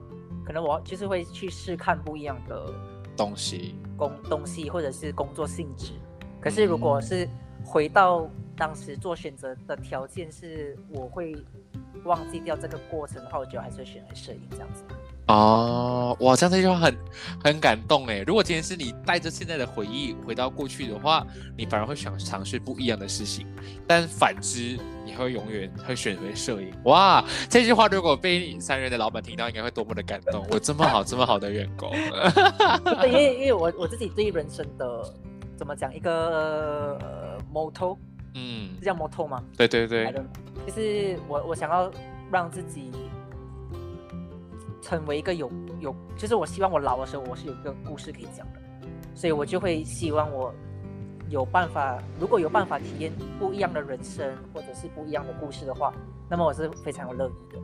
[0.45, 2.73] 可能我就是会去试看不一样的
[3.15, 5.93] 东西，工东西或者是工作性质。
[6.39, 7.27] 可是如果是
[7.63, 8.27] 回到
[8.57, 11.35] 当时做选择的条件是，我会
[12.03, 14.83] 忘记掉这个过程的话，我觉得还是会选择摄影这样子。
[15.27, 16.97] 哦，哇，这样这句话很
[17.41, 18.21] 很感动哎。
[18.27, 23.47] 如果今天是你带着现在的回忆回到过去的话，你反而会想尝试不一样的事情。
[23.87, 26.73] 但反之，你会永远会选择摄影。
[26.83, 30.45] 哇，这句话如果被三人的老板听到，应该会多么的感动。
[30.51, 31.95] 我这么好，这么好的员工。
[33.05, 35.13] 因为 因为我我自己对人生的
[35.55, 36.97] 怎么讲一个
[37.53, 37.95] motto，
[38.33, 39.41] 嗯，是叫 motto 吗？
[39.55, 40.13] 对对对，
[40.67, 41.89] 就是我我想要
[42.29, 42.91] 让自己。
[44.91, 48.59] 成为一个有有，就是我希望我老的时候，我是有一个故事可以讲的，
[49.15, 50.53] 所以我就会希望我
[51.29, 55.93] 有办法，如果有办法体验不一样的人生，或者是不一样的故事的话，
[56.29, 57.61] 那么我是非常有乐意的。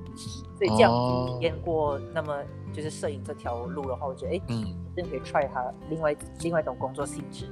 [0.57, 0.89] 所以这样
[1.27, 2.33] 体验过，那么
[2.71, 7.45] 就是摄影这条路的话，我觉得哎，嗯，真可以 try 它另外另外一种工作性质。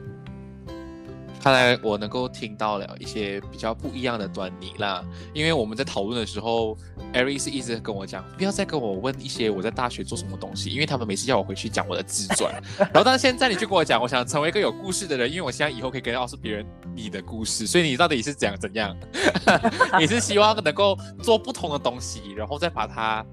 [1.46, 6.76] 看来我能够听到了一些比较不一样的端倪啦，因为我们在讨论的时候
[7.14, 12.52] ，Ari 是一直跟我讲，不要再跟我问一些我在大学做什么东西，因为他们每次叫我回去讲我的自传，
[12.92, 16.66] 然后但是现在你就跟我讲，我想成为一个有故事的人，因为我现在以后可以跟告诉别人
[16.96, 18.98] 你的故事，所以你到底是怎样怎样？
[20.02, 23.24] 你是希望能够做不同的东西，然后再把它。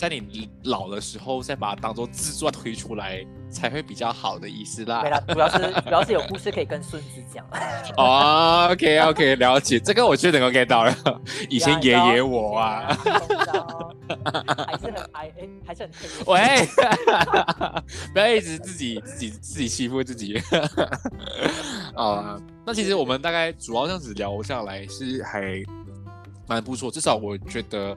[0.00, 5.02] 在你老的时候，再把它当做自传推出来，才会比较好的意思啦。
[5.02, 7.44] 对啦，主要是 主要是有故事可以跟孙子讲。
[7.98, 10.96] 哦，OK OK，了解这个，我就能够 get 到了。
[11.50, 12.96] 以前爷爷我啊，
[14.66, 15.90] 还是很哎哎，还是很
[16.26, 16.66] 喂，
[18.14, 20.42] 不要一直自己自己自己欺负自己。
[21.94, 25.62] 啊，那其实我们大概主要这样子聊下来是还
[26.46, 27.94] 蛮不错，至少我觉得。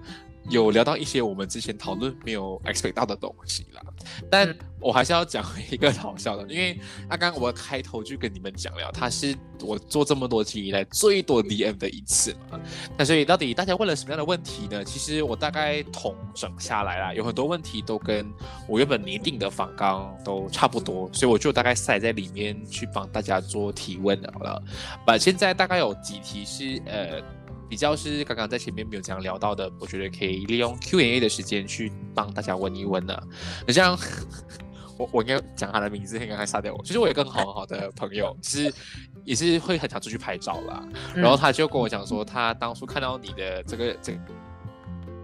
[0.49, 3.81] 有聊到一些我们之前讨论没有 expect 到的东西啦，
[4.29, 6.77] 但我还是要讲一个好笑的，因为
[7.09, 12.59] 刚刚我开头就跟你们讲了，他是我做这么多期以来最多 DM 的一次嘛。
[12.97, 14.83] 那所以到底大家问了什么样的问题呢？
[14.83, 18.29] 其实我大概统整下来啦，有很多问题都跟
[18.67, 24.61] 我原本拟定的访纲都差不多，所以我就大概塞在里面去帮大家做提问了。
[25.05, 27.21] 把现在大概有几题是呃。
[27.73, 33.19] 比较是刚刚在前面没有这样聊到的，我觉得可以利用 Q&A 的时间去帮大家问一问呢。
[33.65, 33.97] 你像
[34.95, 36.83] 我，我应该讲他的名字，应该还杀掉我。
[36.83, 38.71] 其实我有一个很好很好的朋友，其实
[39.23, 40.87] 也是会很常出去拍照啦。
[41.15, 44.13] 然后他就跟我讲说，他当初看到你的这个这，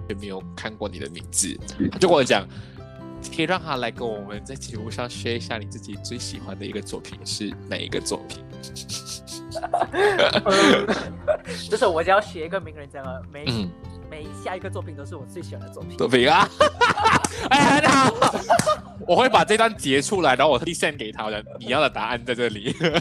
[0.08, 1.56] 有没有看过你的名字？
[1.92, 2.48] 他就跟我讲，
[3.36, 8.44] 可以让他来跟我们在节目上 share 一下你自己最喜欢的一个作品是哪一个作品。
[11.70, 13.46] 这时候我就要学一个名人讲了，每
[14.10, 15.98] 每下一个作品都是我最喜欢的作品。
[15.98, 16.48] 作品啊！
[17.50, 18.14] 哎，很好，
[19.08, 21.44] 我会把这段截出来，然后我特地 send 给他的。
[21.60, 22.74] 你要的答案在这里。
[22.74, 22.92] 其实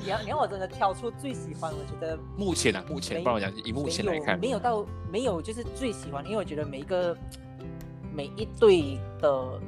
[0.00, 7.16] 你要你要我真的挑出最喜欢，我觉得目前啊，目前，不然我讲以目前来看，没有到没有就是最喜欢，因为我觉得每一个
[8.14, 9.60] 每一对的。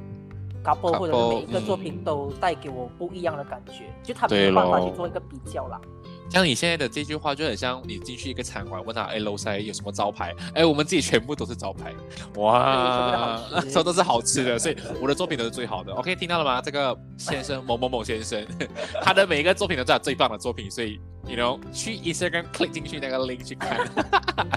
[0.65, 5.79] Couple 或者每一个作品都带给我不一样的感觉，就他没有办法去做一个比较啦。
[6.27, 10.33] 像你现在的这句话就很像你进去一个餐馆，问他哎楼下有什么招牌？
[10.55, 11.93] 哎，我们自己全部都是招牌，
[12.37, 13.39] 哇，
[13.69, 15.93] 说 都是好吃的，所以我的作品都是最好的。
[15.93, 16.59] OK，听到了吗？
[16.59, 18.43] 这个先生某某某先生，
[19.03, 23.87] 他的每一个作品都是最棒的作品，所以你 know 去 Instagram click 进去那个 link 去看。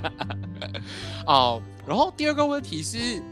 [1.26, 3.22] 哦，然后第二个问题是。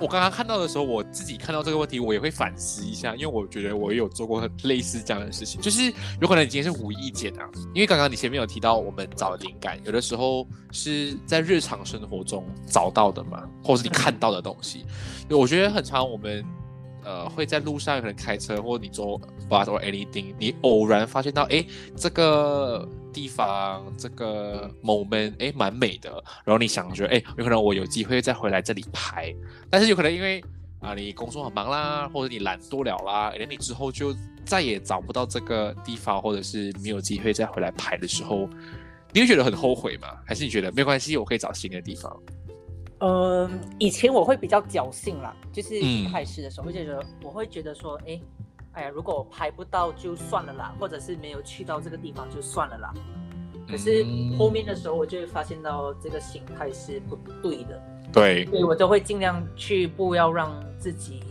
[0.00, 14.84] 我刚刚看到的时候，我自己看到这个问题，我也会反思一下，因为我觉得我也有做过类似这样的事情，就是有可能你今天是无意间啊，因为刚刚你前面有提到我们找灵感，有的时候是在日常生活中找到的嘛，或者是你看到的东西，
[15.30, 16.44] 我觉得很常我们。
[17.06, 21.62] 呃，会在路上可能开车，或者你做 bus or anything，你偶然发现到，哎，
[21.94, 26.10] 这个地方这个 moment，哎，蛮美的。
[26.44, 29.32] 然后你想觉得，哎，有可能我有机会再回来这里拍。
[29.70, 30.44] 但是有可能因为
[30.80, 38.46] 啊，你工作很忙啦，或者你懒惰了啦，那你之后就再也找不到这个地方，或者是没有机会再回来拍的时候，
[39.12, 40.08] 你会觉得很后悔吗？
[40.26, 42.22] 还是你觉得没关系，我可以找新的地方？
[43.00, 48.20] 嗯，以前我会比较侥幸啦，就是一开始的时候会觉得，我会觉得说，哎，
[48.74, 52.92] 哎呀，如果我拍不到就算了啦，或者是没有去到这个地方就算了啦。
[53.68, 54.04] 可是
[54.38, 57.82] 后面的时候，我就会发现到这个心态是不对的。
[58.12, 61.22] 对，所以我都会尽量去不要让自己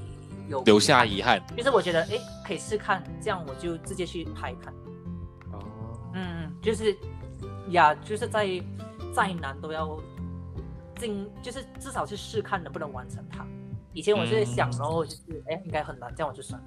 [0.50, 1.42] 有留下遗憾。
[1.56, 4.74] 就是我觉得，哎，可以试看，这样我就直接去拍看。
[5.52, 5.60] 哦，
[6.14, 6.98] 嗯嗯，就是
[7.70, 8.48] 呀，就是在
[9.14, 9.98] 再难都要
[10.98, 11.30] 尽。
[11.42, 13.46] 就是至少去试看能不能完成它。
[13.94, 16.60] 以前我是想，然后就是哎，应该很难，这样我就算。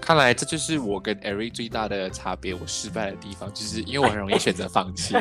[0.00, 5.14] 看来这就是我跟 Eric 最大的差别，我失败的地方，就是因为我很容易选择放弃，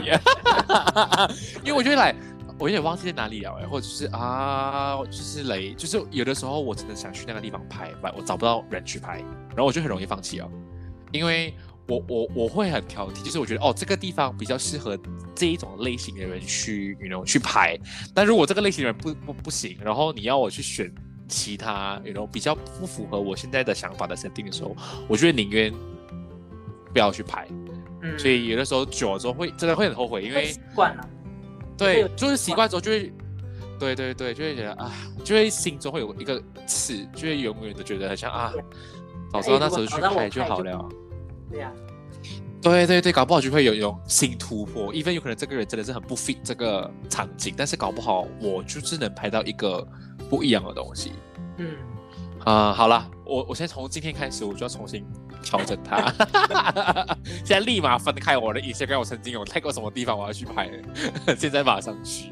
[1.64, 2.16] 因为我觉得来，
[2.58, 9.20] 我有点忘记在哪里了，或者是啊，就是雷，就是有的时候我真的想去那个地方拍，我找不到人去拍，
[9.50, 10.50] 然后我就很容易放弃哦，
[11.12, 11.54] 因为
[11.88, 14.98] 我我我会很挑剔，就是我觉得哦，这个地方比较适合
[15.36, 17.78] 这一种类型的人去，you know 去拍，
[18.14, 20.90] 但如果这个类型的人不不不行，然后你要我去选。
[21.28, 24.76] 其他有种比较不符合我现在的想法的设定的时候，
[25.08, 25.74] 我觉得宁愿
[26.94, 27.48] 不要去拍。
[28.02, 31.10] 嗯，所以有的时候久了之后会真的会很后悔，因为习惯了。
[31.78, 33.12] 对，就是习惯之后就会，
[33.80, 34.92] 对对对，就会觉得啊，
[35.24, 38.54] 就会心中会有一个刺，就会永远都觉得很像啊，
[39.32, 40.90] 早知道那时候去拍就好了。
[41.52, 41.72] 对呀。
[42.62, 44.92] 对对对，搞不好就会有一种新突破。
[44.94, 49.88] even 有可能这个人真的是很不 fit 这个场景，但是搞不好我就是能拍到一个。
[50.30, 51.14] 不一样的东西，
[51.58, 51.76] 嗯，
[52.46, 55.06] 啊，好了，我我先从今天开始，我就要重新
[55.42, 56.14] 调整它。
[57.24, 60.70] 现在立马分开我的一些跟我曾经有拍过什么地方，我要去拍，
[61.38, 62.32] 现在马上去。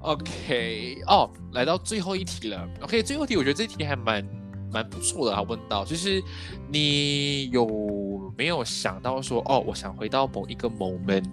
[0.00, 2.68] OK，哦，来到最后一题了。
[2.80, 4.24] OK，最后一题，我觉得这题还蛮
[4.72, 5.42] 蛮不错的啊。
[5.42, 6.22] 问到就是
[6.70, 11.24] 你有没有想到说，哦，我想回到某一个 moment。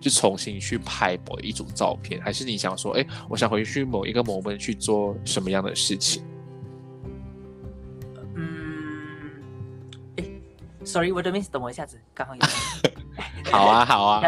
[0.00, 6.22] 就重新去拍某一组照片，还是你想说，哎，我想回去某一个 moment 去做什么样的事情？
[8.34, 9.30] 嗯，
[10.16, 10.24] 哎
[10.84, 12.40] ，sorry，我的名字等我一下子，刚好有。
[13.50, 14.22] 好啊， 好啊，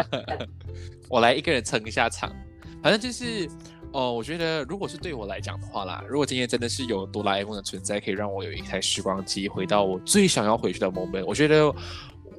[1.07, 2.33] 我来一个人撑一下场。
[2.81, 3.47] 反正就是，
[3.91, 11.73] 哦，我觉得如果是对我来讲的话啦，如果今天真的是有哆啦 A 梦的存在，可以让我有一台时光机回到我最想要回去的 moment，我觉得。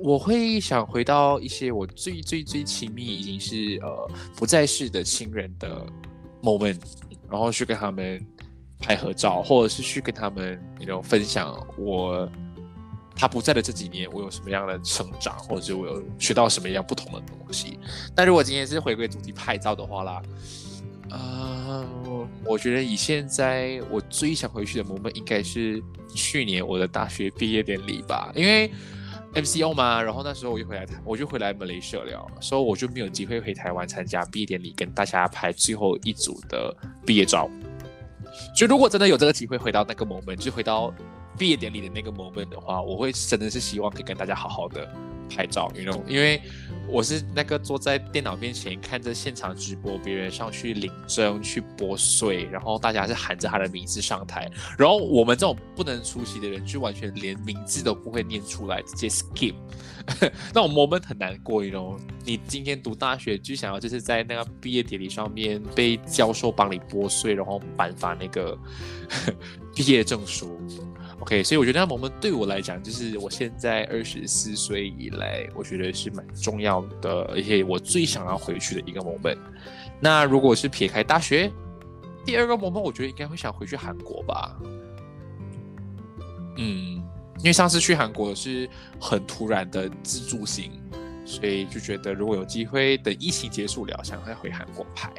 [0.02, 5.86] 我会想回到一些我最最最亲密，已经是呃不再世的亲人的
[6.42, 6.78] moment，
[7.30, 8.18] 然后去跟他们
[8.78, 12.26] 拍合照，或者是去跟他们那种分享我
[13.14, 17.78] 他不在的这几年我有什么样的成长，或者我有学到什么样不同的东西。
[18.14, 20.22] 但如果今天是回归主题拍照的话啦，
[21.10, 21.86] 啊，
[22.46, 25.82] 我觉得以现在我最想回去的 moment 应该是
[26.14, 28.70] 去年我的大学毕业典礼吧，因为。
[29.34, 36.74] MCO 嘛，然后那时候我就回来，我就回来 Malaysia 了，所以我就没有机会回台湾参加毕业典礼，跟大家拍最后一组的
[37.06, 37.48] 毕业照。
[38.54, 40.92] 所以如果真的有这个机会回到那个 moment，就回到
[41.38, 44.88] 毕业典礼的那个 moment 的话，我会真的是希望可以跟大家好好的
[45.30, 46.42] 拍照，you know，因为。
[46.92, 59.54] 我是那个坐在电脑面前看着现场直播，别人上去领证、去拨税，然后大家是喊着他的名字上台，然后我们这种不能出席的人就完全连名字都不会念出来，直接 skip。
[60.52, 68.58] 那种 moment 很难过，你知道你今天读大学就想要就是在那个毕业典礼上面被教授帮你拨税，然后颁发那个
[69.76, 70.60] 毕业证书。
[71.20, 79.38] OK，所以我觉得那 moment 对我来讲，就是我现在二十四岁以来，我觉得是蛮重要的，而且我最想要回去的一个 moment。
[80.00, 81.52] 那如果是撇开大学，
[82.24, 84.56] 第二个 moment，我觉得应该会想回去韩国吧。
[86.56, 87.02] 嗯，
[87.38, 88.68] 因为上次去韩国是
[88.98, 90.72] 很突然的自助行，
[91.26, 95.12] 所以就觉得如果有机会等疫情结束了，想再回韩国拍。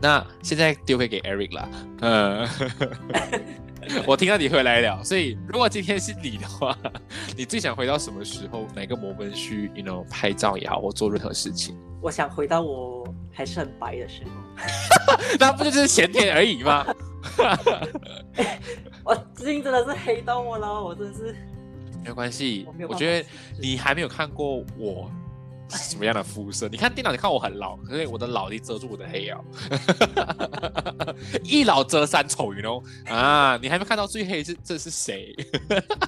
[0.00, 1.68] 那现在丢回给 Eric 了，
[2.00, 2.48] 嗯。
[4.06, 6.76] 我听到你回来了，所以如果今天是你的话，
[7.34, 8.66] 你最想回到什么时候？
[8.74, 11.74] 哪个 moment 去，you know，拍照也好，或做任何事情？
[12.02, 14.30] 我想回到我还是很白的时候。
[15.40, 16.84] 那不就是前天而已吗？
[19.04, 21.34] 我最近真的是黑到我了，我真是。
[22.02, 23.28] 没有关系，我觉得
[23.58, 25.10] 你还没有看过我。
[25.70, 26.68] 什么样的肤色？
[26.68, 29.38] 你看电脑，你看我很老，可是我的老力遮住我的黑啊！
[31.44, 33.58] 一老遮三丑，你 know 啊？
[33.60, 35.34] 你还没看到最黑是这是谁？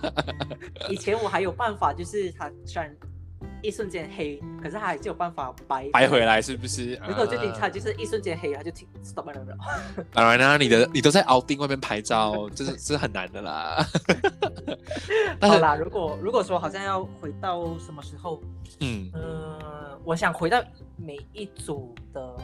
[0.89, 2.95] 以前我还有办法，就是他虽然
[3.63, 6.95] 一瞬间黑，可是他还是有办法白白回来，是不是？
[7.07, 9.59] 如果最近他就是一瞬间黑，他就停 stop 了。
[10.13, 13.85] 当然啦，你的你都在奥丁外面拍照， 这是这是很难的啦。
[15.41, 18.41] 好啦，如果如果说好像要回到什么时候？
[18.81, 20.63] 嗯呃我想回到
[20.97, 22.37] 每一组的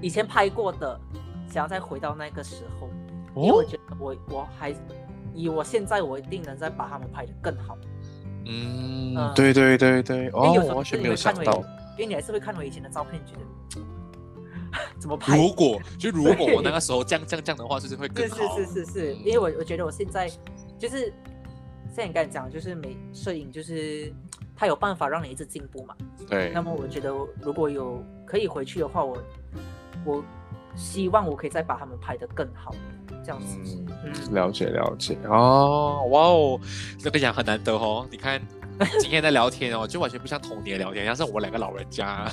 [0.00, 0.98] 以前拍过的，
[1.46, 2.88] 想要再回到那个时候，
[3.36, 4.74] 因为我觉得我我还
[5.34, 7.76] 以我现在我一定能再把他们拍的更好。
[8.46, 11.62] 嗯，对对对对，哦，我完全没有想到，
[11.96, 15.36] 因为你还是会看我以前的照片，觉得 怎么拍？
[15.36, 18.36] 如果就如果我那个时候这样这样这样的话，就是会更好。
[18.56, 20.30] 是是是是是，因为我我觉得我现在
[20.78, 21.12] 就是
[21.94, 24.12] 像你刚才讲，就是美摄影就是。
[24.56, 25.96] 他有办法让你一直进步嘛？
[26.28, 26.50] 对。
[26.52, 27.08] 那么我觉得，
[27.40, 29.16] 如果有可以回去的话，我
[30.04, 30.24] 我
[30.76, 32.74] 希望我可以再把他们拍得更好，
[33.24, 33.58] 这样子。
[33.62, 36.60] 嗯，嗯，了解了解哦，哇哦，
[36.98, 38.06] 这个讲很难得哦。
[38.10, 38.40] 你看
[38.98, 42.32] 今天的聊天哦，就完全不像童年聊天，像是我们两个老人家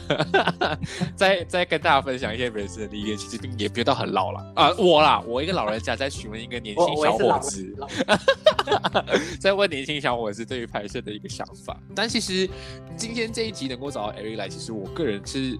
[1.13, 7.87] 在在跟大家分享一些人生的历练，其实并也不到很老了啊、我啦，我一个老人家在询问一个年我轻小伙子，老
[9.41, 11.77] 在问年轻小伙子对于拍摄的一个想法。
[11.93, 12.49] 但其实
[12.95, 15.59] 今天这一集能够找到 Eric 来，其实我个人是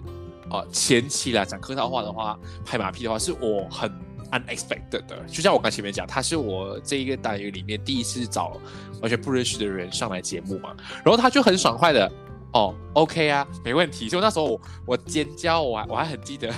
[0.50, 3.90] 呃前期来讲客套话的话，拍马屁的话是我很
[4.32, 5.18] unexpected 的。
[5.26, 8.56] 就像我刚前面讲，他是我这一个单元里面第一次找
[9.00, 10.74] 完全不认识的人上来节目嘛，
[11.04, 12.10] 然后他就很爽快的。
[12.54, 14.08] 哦，OK 啊，没问题。
[14.08, 16.50] 就那时候我我尖叫，我还我还很记得，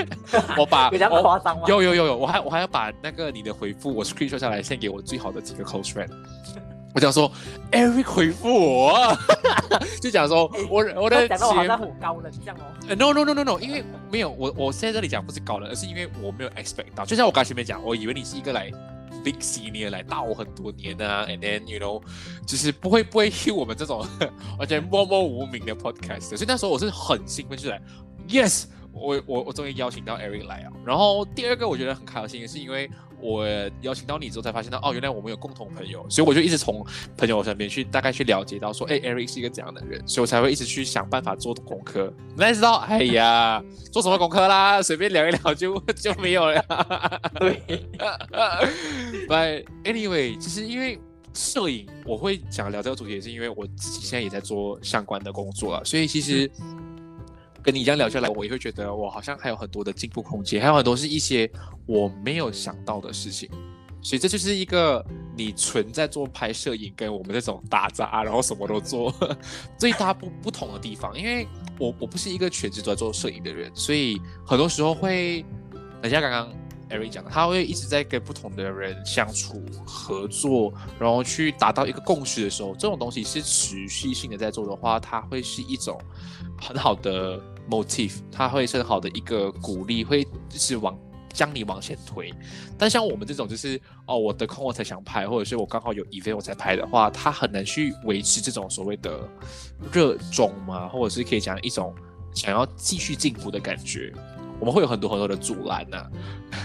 [0.58, 1.62] 我把 比较夸张吗？
[1.66, 6.10] 有有有有，我还我还要把那个你的回复我 screenshot 下来，献给我最好的几个 close friend。
[6.94, 7.30] 我讲说
[7.70, 9.16] ，Eric 回复我，
[10.02, 12.64] 就讲说我我的讲到我好节目像很高冷这样哦。
[12.88, 18.70] 呃，no no no no no，因为没有我我现在这里讲不是高冷，而是因为我没有 expect 到，就像我刚前面讲，我以为你是一个来
[19.24, 22.02] big senior 来大我很多年啊，and then you know，
[22.44, 24.04] 就是不会不会 hit 我们这种
[24.58, 27.80] 完全默默无名的 podcast，所以那时候我是很兴奋，就是来
[28.28, 28.64] yes。
[28.92, 32.90] 我我我终于邀请到 Eric 来啊，然后第二个我觉得很开心，是因为
[33.22, 33.46] 我
[33.82, 36.84] 邀请到你之后才发现到，哦，原来我们有共同朋友，所以我就一直从
[37.16, 42.12] 朋友身边去大概去了解到说，哎，Eric 是一个怎样的人，所以我才会一直去想办法做功课。
[42.36, 43.62] 哪知道，哎呀，
[43.92, 44.80] 做什么功课啦？
[44.82, 46.64] 随便聊一聊就 就没有了。
[47.38, 47.62] 对，
[49.28, 50.98] But anyway，其实因为
[51.34, 56.50] 摄影，我会想聊这个主题，也是因为我自己现在也在做相关的工作了，所以其实
[57.62, 61.50] 跟你这样聊下来，我也会觉得我好像还有很多的进步空间，还有很多是一些
[61.86, 63.48] 我没有想到的事情。
[64.02, 65.04] 所以这就是一个
[65.36, 69.14] 你存在做拍摄影，跟我们这种打杂，然后什么都做
[69.76, 71.14] 最大不不同的地方。
[71.18, 71.46] 因为
[71.78, 75.44] 我我不是一个全职都在做摄影的人，所以很多时候会，
[76.00, 76.50] 等下刚刚
[76.90, 85.98] Eric 讲的，他会一直在跟不同的人相处、合作，然后去达到一个共识的时候，这种东西是持续性的在做的话，它会是一种
[86.60, 90.98] 很好的 motif，它会是很好的一个鼓励，会就是往
[91.32, 92.32] 将你往前推。
[92.76, 99.20] 但像我们这种就是哦，我得空我才想拍，或者是我刚好有 event 我才拍的话，它很难去维持这种所谓的
[99.92, 101.94] 热衷嘛，或者是可以讲一种
[102.34, 104.12] 想要继续进步的感觉。
[104.60, 106.06] 我们会有很多很多的阻拦呐、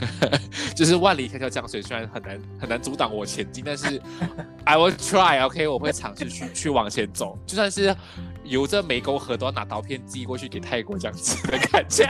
[0.75, 4.01] 就是万里迢迢江水，虽然很难很难阻挡我前进，但是
[4.65, 7.95] I will try，OK，、我会尝试去去往前走，就算是
[8.43, 12.05] 游着湄公河都要拿刀片寄过去给泰国这样子的感觉。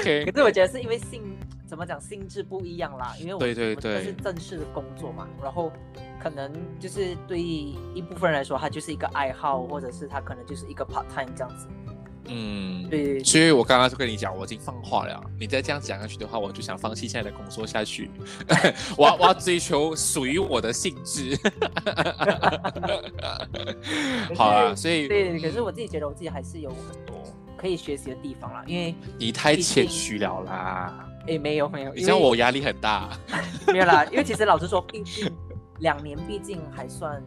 [0.00, 1.22] OK， 可是我觉得是因为性
[1.66, 5.70] 怎么讲性质不一样啦，因为我对对对是正式的工作嘛，然后
[6.20, 11.68] 可能就是对一部分人来说，它就是一个爱好，或者是他可能就是一个 part time 这样子。
[12.32, 15.20] 嗯，对，所以我刚刚就跟你讲，我已经放话了。
[15.38, 18.10] 你再这样讲下去的话，我就想放弃现在的工作下去。
[18.96, 21.36] 我要我要追求属于我的性质。
[24.36, 27.22] 好啊，所以对，可是我自己觉得我自己还是有很多
[27.56, 31.06] 可以学习的地方啦，因为你太毕谦虚了啦。
[31.26, 33.10] 诶没有没有，你像因为我压力很大。
[33.68, 35.30] 没有啦，因为其实老实说， 毕竟
[35.80, 37.22] 两年毕竟还算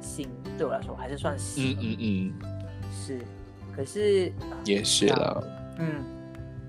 [0.00, 2.32] 新，对我来说还是算新，嗯嗯嗯，
[2.90, 3.20] 是，
[3.74, 4.32] 可是
[4.64, 5.42] 也是啦。
[5.78, 6.04] 嗯，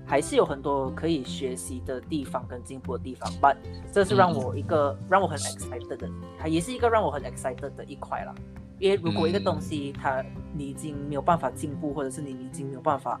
[0.06, 3.56] 还是有很多可以学习的地方跟进步的地方，but
[3.92, 8.34] 这是让我一个、让我很 excited 的，它也是一个让我很 excited 的一块啦。
[8.80, 13.20] 因为如果一个东西它你已经没有办法进步，或者是你已经没有办法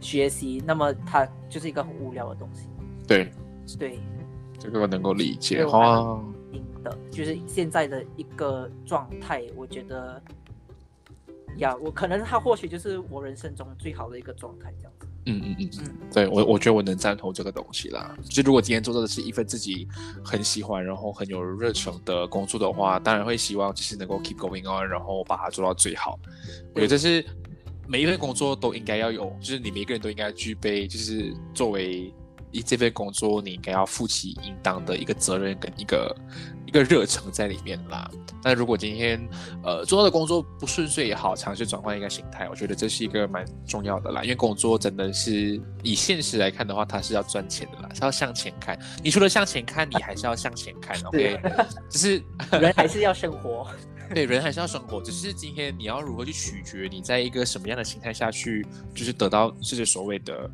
[0.00, 2.68] 学习，那么它就是一个很无聊的东西。
[3.06, 3.32] 对，
[3.78, 3.98] 对，
[4.58, 5.62] 这个我能够理解。
[5.64, 10.22] 哦，赢的，就是现在的一个状态，我觉得
[11.58, 15.06] 呀，我可能他或许就是我人生中最好的一个状态，这样子。
[15.28, 15.70] 嗯嗯嗯。
[15.80, 18.16] 嗯，对我，我觉得我能赞同这个东西啦。
[18.22, 19.88] 就如果今天做的是一份自己
[20.24, 26.18] 很喜欢，然后很有热忱的工作的话，当然会希望就是能够 keep going on，然后把它做到最好。
[26.74, 27.24] 我觉得这是
[27.88, 32.12] 每一份工作都应该要有，就是你每个人都应该具备，就是作为
[32.50, 36.16] 一这份工作你应该要负起应当的一个责任跟一个
[36.66, 38.10] 一个热忱在里面啦。
[38.42, 39.28] 但如果今天
[39.62, 44.22] 呃做到的工作不顺遂也好，尝试转换一个心态，我觉得这是一个蛮重要的啦。
[44.22, 48.78] 因为工作真的是以现实来看的话，它是要赚钱的啦，是要向前看。
[49.02, 51.40] 你除了向前看，你还是要向前看， OK？
[51.90, 52.22] 就是
[52.60, 53.66] 人还是要生活。
[54.14, 58.64] 对，人还是要生活，只是今天你要如何去取决你在一个什么样的心态下去，
[58.94, 60.48] 就是得到这些所谓的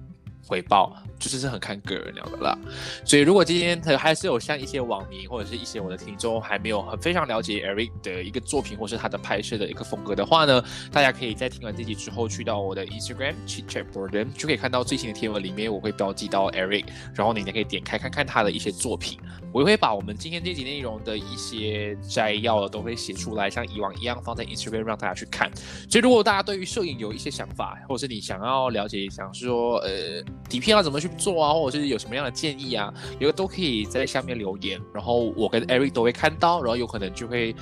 [0.46, 2.58] 回报，就是是很看个人了的啦。
[3.04, 19.18] 所以如果今天还是有像一些网民或者是一些我的听众还没有很非常了解 Eric 的一个作品或是他的拍摄的一个风格的话呢，大家可以在听完这集之后去到我的 Instagram Chit Chat Boredom 就可以看到最新的贴文里面我会标记到 Eric，然后你也可以点开看看他的一些作品。
[19.52, 25.50] 我也会把我们今天这集内容的一些摘要都会写出来，像以往一样放在 Instagram 让大家去看。
[25.90, 37.54] 所以如果大家对于摄影有一些想法，或者是你想要了解，想说呃底片要怎么去做啊，或者是有什么样的建议啊，有个都可以在下面留言，然后我跟 Eric 都会看到，然后有可能就会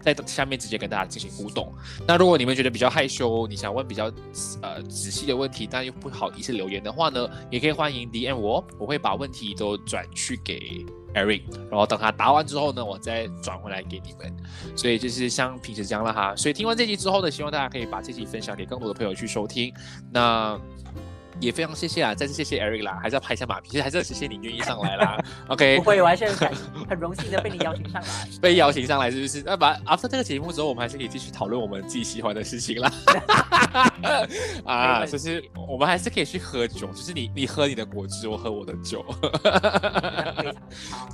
[0.00, 1.72] 在下面直接跟大家进行互动。
[2.06, 4.12] 那如果你们觉得比较害羞，你想问比较
[4.62, 10.84] 呃仔细的问题，但又不好意思留言的话呢，也可以欢迎 DM 我，我会把问题都转去给。
[11.14, 11.40] Eric，
[11.70, 14.36] 然后等他答完之后呢，我再转回来给你们。
[14.76, 16.36] 所以就是像平时这样了哈。
[16.36, 19.72] 所以听完这集之后呢，希望大家可以把这集分享给更多的朋友去收听。
[20.12, 20.60] 那。
[21.40, 25.18] 也非常谢谢啊，再次谢谢 Eric 啦，还是要拍一下马屁，其实还是要谢谢你愿意上来啦。
[25.48, 26.52] OK，不会，我还是很
[26.88, 28.08] 很荣幸的被你邀请上来。
[28.42, 29.42] 被邀请上来是不是？
[29.44, 32.92] 那把 After 这个节目之后，我们还是可以继续讨论我们自己喜欢的事情啦。
[34.64, 39.04] 啊，就是我们还是可以去喝酒，就是你你喝你的果汁，我喝我的酒。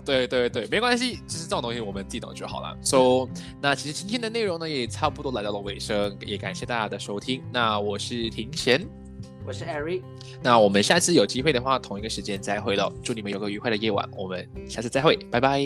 [0.04, 2.76] 对对对，没关系，就是这种东西我们记得就好了。
[2.82, 3.28] So，
[3.60, 7.42] 那其实今天的内容呢，也差不多来到了尾声，也感谢大家的收听。
[7.52, 9.03] 那我是庭贤。
[9.46, 10.02] 我是 Eric，
[10.42, 12.90] 那我们下次有机会的话，同一个时间再会喽。
[13.02, 15.60] 祝你们有个愉快的夜晚，我们下次再会，拜拜。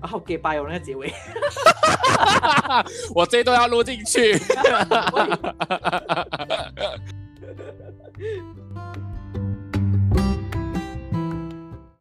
[0.00, 1.12] 啊，好给拜哦，那个结尾，
[3.14, 4.38] 我这都要录进去。